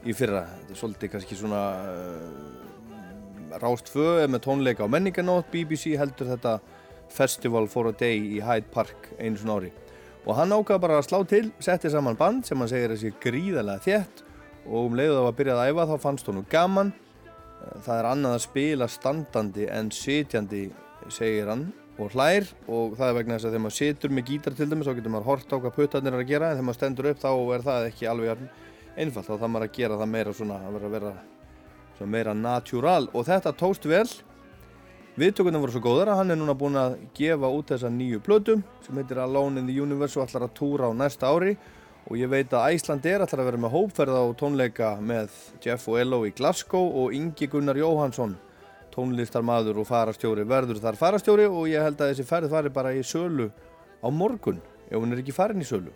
[0.06, 0.44] í fyrra.
[0.60, 6.60] Þetta er svolítið kannski svona uh, rástfö með tónleika á menninganótt, BBC heldur þetta
[7.14, 9.74] Festival for a Day í Hyde Park einu svona ári.
[10.28, 13.14] Og hann ákvaða bara að slá til, setti saman band sem hann segir að sé
[13.24, 14.24] gríðarlega þétt.
[14.68, 16.94] Og um leiðu það var að byrjað að æfa þá fannst honum gaman.
[17.86, 20.64] Það er annað að spila standandi en sitjandi
[21.15, 22.49] segir hann og hlær.
[22.68, 25.15] Og það er vegna þess að þegar maður situr með gítar til dæmis þá getur
[25.15, 26.52] maður hort á hvað puttarnir er að gera.
[26.52, 28.34] En þegar maður stendur upp þá er það ekki alveg
[28.98, 31.11] einfalt þá þarf maður að gera það meira svona að vera,
[31.98, 33.10] svona meira natural.
[33.14, 34.07] Og þetta tókst vel.
[35.18, 38.60] Viðtökurnar voru svo góðar að hann er núna búinn að gefa út þessa nýju plötu
[38.86, 41.56] sem heitir Alone in the Universe og ætlar að túra á næsta ári.
[42.07, 45.34] Og ég veit að Æsland er ætlar að vera með hópferð á tónleika með
[45.64, 48.38] Jeff og Elo í Glasgow og Ingi Gunnar Jóhansson
[48.98, 53.03] tónlistarmadur og farastjóri verður þar farastjóri og ég held að þessi ferð fari bara í
[53.06, 53.52] sölu
[54.02, 55.94] á morgun ef hún er ekki farin í sölu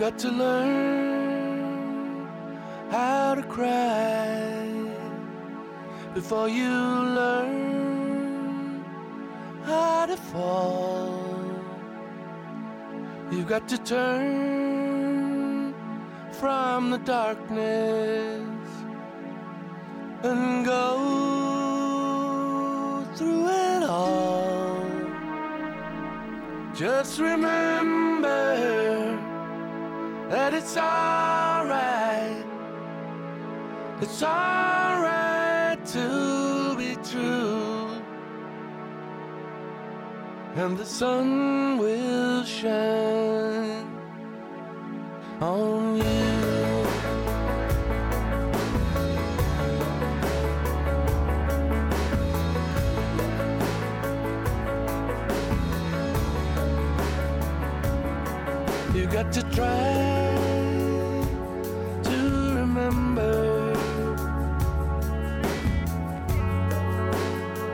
[0.00, 2.26] got to learn
[2.90, 4.66] how to cry
[6.14, 6.70] before you
[7.20, 8.82] learn
[9.64, 11.22] how to fall.
[13.30, 15.74] You've got to turn
[16.32, 18.40] from the darkness
[20.22, 20.96] and go
[23.16, 24.82] through it all.
[26.74, 29.09] Just remember
[30.30, 32.46] that it's alright.
[34.00, 37.90] It's alright to be true.
[40.54, 43.88] And the sun will shine
[45.40, 46.29] on you.
[59.10, 60.34] Got to try
[62.04, 63.74] to remember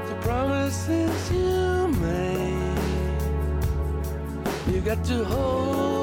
[0.09, 2.79] the promises you made.
[4.73, 5.96] You got to hold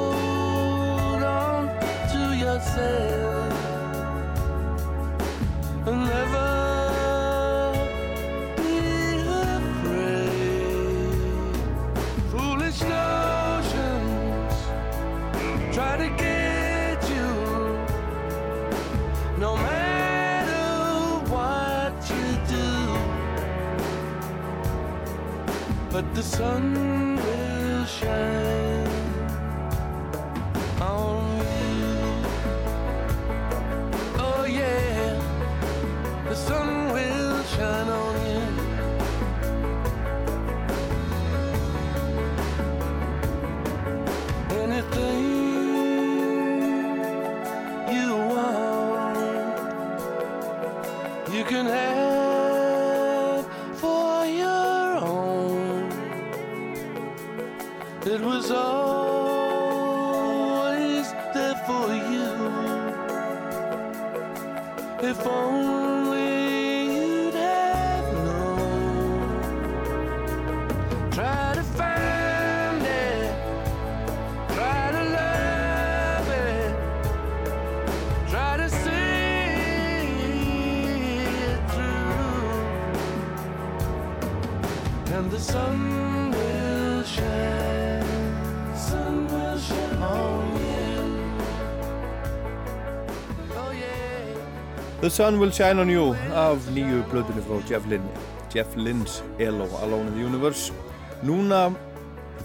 [95.04, 96.14] The Sun Will Shine On You.
[96.32, 98.08] Af nýju blöðunni frá Jeff Lynne
[98.54, 100.72] Jeff Lynne's ELO Alone in the Universe.
[101.20, 101.74] Núna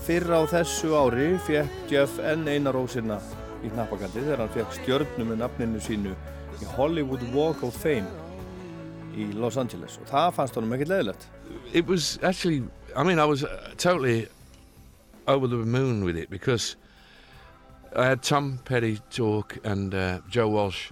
[0.04, 3.22] fyrra á þessu ári fekk Jeff enn eina rósina
[3.64, 6.18] í hnappagandi þegar hann fekk stjörnu með nafninu sínu
[6.60, 8.12] í Hollywood Walk of Fame
[9.16, 9.96] í Los Angeles.
[10.04, 11.30] Og það fannst honum ekkert leðilegt.
[11.72, 12.62] it was actually
[12.94, 14.28] i mean i was uh, totally
[15.28, 16.76] over the moon with it because
[17.96, 20.92] i had tom petty talk and uh, joe walsh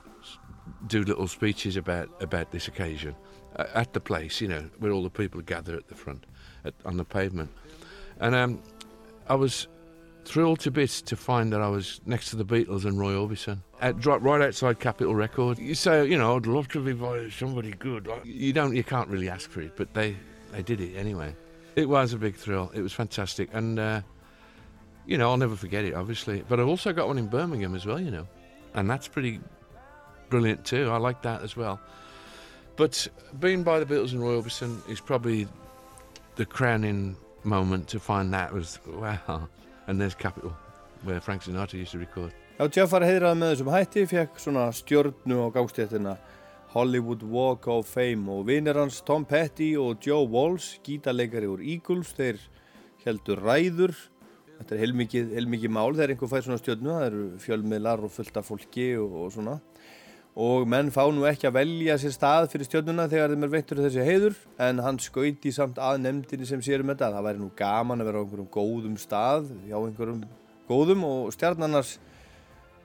[0.87, 3.15] do little speeches about about this occasion
[3.55, 6.25] uh, at the place you know where all the people gather at the front
[6.65, 7.49] at, on the pavement
[8.19, 8.61] and um,
[9.27, 9.67] i was
[10.25, 13.59] thrilled to bits to find that i was next to the beatles and roy orbison
[13.81, 17.71] at, right outside capitol record you say you know i'd love to be by somebody
[17.71, 20.15] good like, you don't you can't really ask for it but they
[20.51, 21.35] they did it anyway.
[21.75, 22.71] It was a big thrill.
[22.73, 24.01] It was fantastic, and uh,
[25.05, 26.43] you know I'll never forget it, obviously.
[26.47, 28.27] But I've also got one in Birmingham as well, you know,
[28.73, 29.39] and that's pretty
[30.29, 30.89] brilliant too.
[30.89, 31.79] I like that as well.
[32.75, 33.07] But
[33.39, 35.47] being by the Beatles and Roy Orbison is probably
[36.35, 39.49] the crowning moment to find that was wow.
[39.87, 40.53] And there's Capitol,
[41.03, 42.33] where Frank Sinatra used to record.
[42.59, 46.17] Já, Jeff var heidrað með þessum hætti, fekk svona stjörnu á gangstéttina
[46.73, 52.11] Hollywood Walk of Fame og vinir hans Tom Petty og Joe Walsh, gítarleikari úr Eagles,
[52.17, 52.41] þeir
[53.05, 53.95] heldur ræður.
[54.57, 58.41] Þetta er heilmikið, heilmikið mál þegar einhver fær svona stjörnu, það eru fjölmiðlar og fullt
[58.41, 59.55] af fólki og, og svona.
[60.37, 63.79] Og menn fá nú ekki að velja sér stað fyrir stjörnuna þegar þeim er veittur
[63.81, 67.09] þessi heiður, en hann skauti samt að nefndinni sem sér um þetta.
[67.15, 70.21] Það væri nú gaman að vera á einhverjum góðum stað, hjá einhverjum
[70.69, 71.95] góðum og stjarnarnas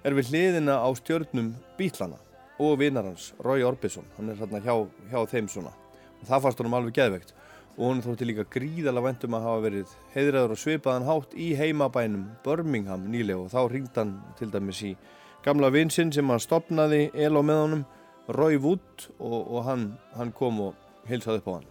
[0.00, 2.16] er við hliðina á stjörnum bítlana
[2.56, 4.08] og vinar hans, Roy Orbison.
[4.16, 4.74] Hann er hérna hjá,
[5.12, 5.76] hjá þeim svona.
[6.22, 7.36] Og það fannst honum alveg geðveikt.
[7.76, 12.30] Og hún þótti líka gríðalega vendum að hafa verið heiðræður og svipaðan hátt í heimabænum
[12.44, 14.96] Birmingham nýlega og þá ringd hann til dæmis í
[15.44, 17.84] gamla vinsinn sem hann stopnaði el á með honum
[18.32, 19.86] Roy Wood og, og hann,
[20.16, 21.70] hann kom og heilsaði upp á hann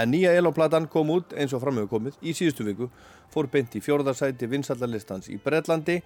[0.00, 2.86] En nýja ELO-platan kom út eins og framöfu komið í síðustu viku,
[3.34, 5.98] fór beint í fjórðarsæti vinsallarlistans í Bretlandi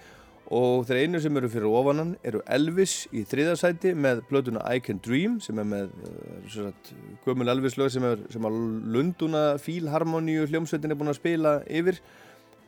[0.52, 5.00] og þeir einu sem eru fyrir ofanan eru Elvis í þriðarsæti með plötuna I Can
[5.04, 6.90] Dream sem er með uh,
[7.24, 8.58] gömul Elvis lög sem, er, sem að
[8.96, 12.00] Lunduna Fílharmoníu hljómsveitin er búin að spila yfir.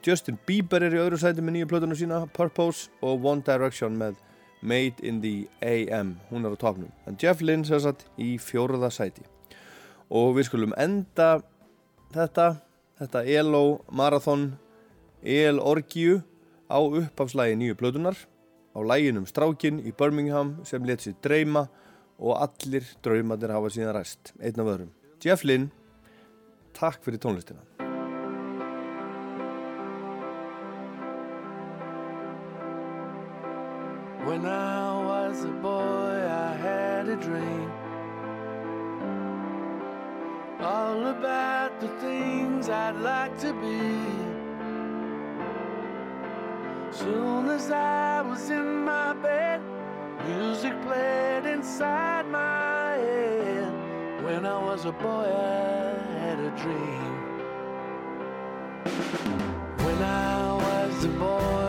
[0.06, 4.20] Justin Bieber er í öðru sæti með nýju plötuna sína, Purpose og One Direction með
[4.62, 6.92] Made in the AM, hún er á topnum.
[7.06, 9.26] En Jeff Lynne sér satt í fjóruða sæti
[10.06, 11.40] og við skulum enda
[12.14, 12.60] þetta,
[13.00, 14.52] þetta ELO Marathon
[15.26, 16.20] EL Orgíu
[16.70, 21.66] á uppafslægi nýju plötunar á læginum Strákin í Birmingham sem let sér dreyma
[22.22, 24.92] og allir draumatir hafa síðan ræst einn af öðrum.
[25.18, 25.72] Jeff Lynne
[26.78, 27.85] takk fyrir tónlistina
[37.20, 37.70] dream.
[40.60, 44.36] All about the things I'd like to be.
[46.96, 49.60] Soon as I was in my bed,
[50.26, 53.72] music played inside my head.
[54.24, 57.12] When I was a boy, I had a dream.
[59.84, 61.65] When I was a boy,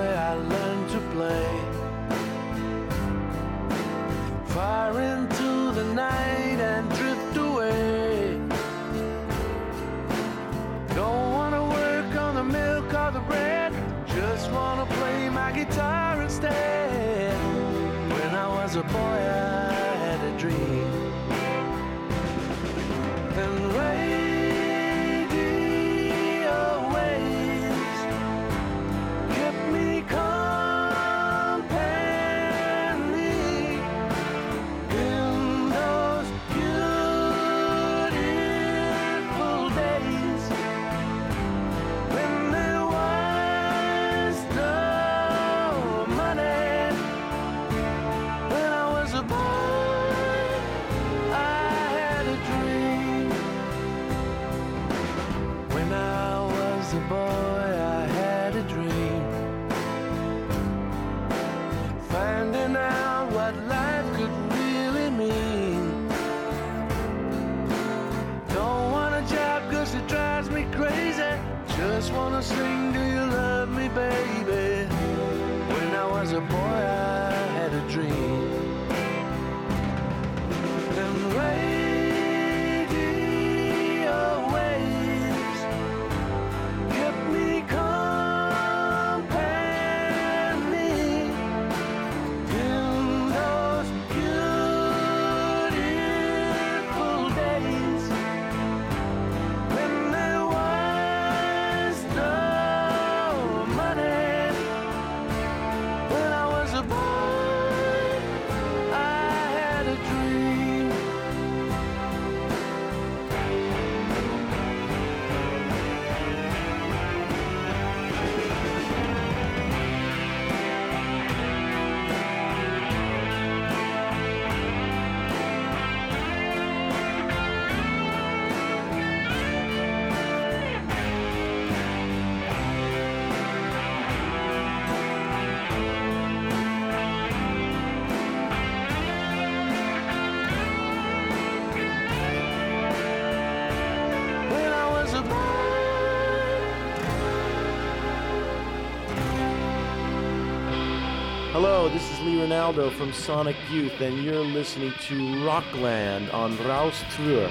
[152.37, 157.49] Ronaldo from Sonic Youth, and you're listening to Rockland on Rouse Tour.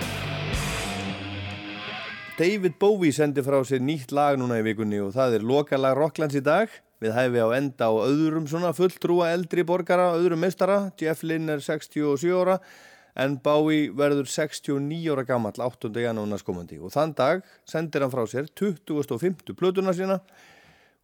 [2.38, 6.38] David Bowie sendi frá sér nýtt lag núna í vikunni og það er lokalag Rocklands
[6.38, 6.70] í dag.
[7.02, 10.92] Við hæfi á enda á öðrum svona fulltrúa eldri borgara, öðrum meistara.
[11.00, 12.60] Jeff Lynne er 67 ára
[13.18, 15.90] en Bowie verður 69 ára gammal 8.
[16.04, 20.20] janúna skomandi og þann dag sendir hann frá sér 2050 plötuna sína.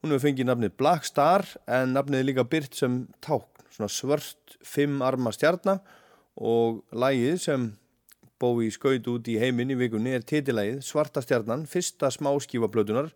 [0.02, 5.32] Hún hefur fengið nafnið Black Star en nafnið líka byrt sem svona svört fimm arma
[5.32, 5.80] stjarnar
[6.36, 7.70] og lagið sem
[8.42, 13.12] Bowie skaut út í heiminn í vikunni er titilægið Svarta stjarnan, fyrsta smáskífa plötunar,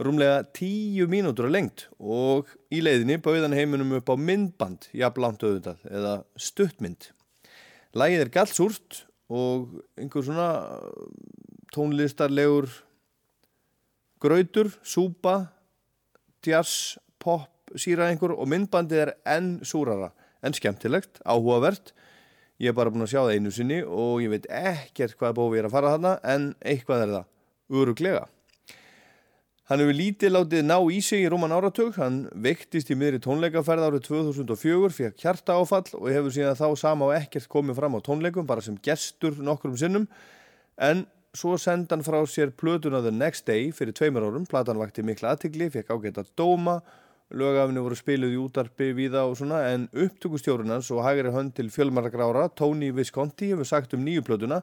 [0.00, 5.84] rúmlega tíu mínútur að lengt og í leiðinni bauðan heiminum upp á myndband, jafnlangt auðvitað,
[5.88, 7.10] eða stuttmynd.
[7.96, 9.02] Lægið er gallsúrt
[9.32, 10.48] og einhver svona
[11.74, 12.68] tónlistarlegur
[14.20, 15.52] grautur, súpa,
[16.44, 20.12] jazz, pop, síra einhver og myndbandið er enn súrara,
[20.44, 21.92] enn skemmtilegt, áhugavert.
[22.62, 25.60] Ég er bara búin að sjá það einu sinni og ég veit ekkert hvað bófi
[25.60, 27.28] er að fara þarna en eitthvað er það,
[27.82, 28.24] öruglega.
[29.66, 33.88] Hann hefur lítið látið ná í sig í rúman áratug, hann veiktist í miðri tónleikaferð
[33.88, 38.00] árið 2004, fekk hjarta áfall og hefur síðan þá sama og ekkert komið fram á
[38.06, 40.06] tónleikum, bara sem gestur nokkrum sinnum,
[40.78, 41.02] en
[41.34, 45.34] svo senda hann frá sér plötuna The Next Day fyrir tveimur árum, platan vakti mikla
[45.34, 46.78] aðtigli, fekk ágætt að dóma,
[47.34, 51.70] lögafni voru spiluð í útarpi við það og svona, en upptökustjórunans og hægri hönd til
[51.74, 54.60] fjölmaragrára, Tony Visconti, hefur sagt um nýju plötuna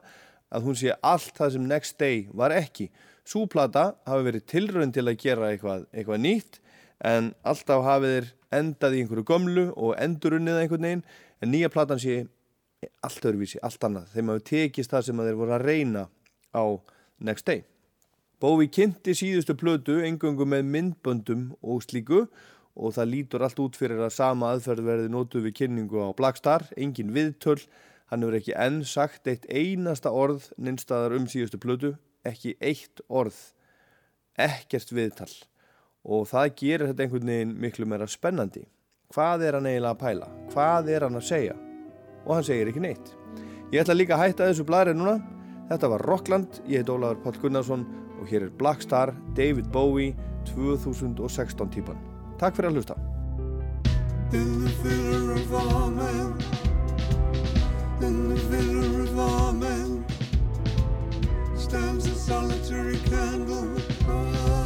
[0.54, 2.88] að hún sé allt það sem Next Day var ekki.
[3.24, 6.60] Súplata hafi verið tilraun til að gera eitthvað, eitthvað nýtt
[7.04, 11.04] en alltaf hafið þeir endað í einhverju gömlu og endurunnið einhvern veginn
[11.42, 12.22] en nýja platan sé
[13.04, 14.10] allt öðruvísi, allt annað.
[14.12, 16.08] Þeim hafi tekist það sem þeir voru að reyna
[16.52, 16.64] á
[17.24, 17.64] Next Day.
[18.40, 22.32] Bowie kynnti síðustu plötu engöngu með myndböndum og slíku og
[22.74, 27.12] það lítur allt út fyrir að sama aðferð verði nótuð við kynningu á Blackstar, engin
[27.14, 27.60] viðtöl,
[28.10, 31.94] hann hefur ekki enn sagt eitt einasta orð nynstaðar um síðustu plötu
[32.26, 33.36] ekki eitt orð
[34.40, 35.30] ekkert viðtal.
[36.04, 38.64] Og það gerir þetta einhvern veginn miklu meira spennandi.
[39.14, 40.30] Hvað er hann eiginlega að pæla?
[40.52, 41.54] Hvað er hann að segja?
[42.24, 43.12] Og hann segir ekki neitt.
[43.72, 45.20] Ég ætla líka að hætta þessu blæri núna.
[45.70, 47.86] Þetta var Rockland, ég heit Ólaður Páll Gunnarsson
[48.18, 50.12] og hér er Blackstar, David Bowie
[50.50, 52.13] 2016 típan
[52.44, 52.96] takk fyrir að hlusta
[54.34, 56.32] In the filler of all men,
[58.02, 60.04] in the filler of all men,
[61.56, 64.63] stands a solitary candle.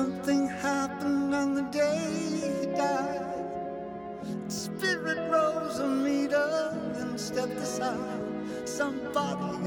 [0.00, 2.00] Something happened on the day
[2.40, 3.52] he died.
[4.48, 8.22] Spirit rose a meter and stepped aside.
[8.64, 9.58] Somebody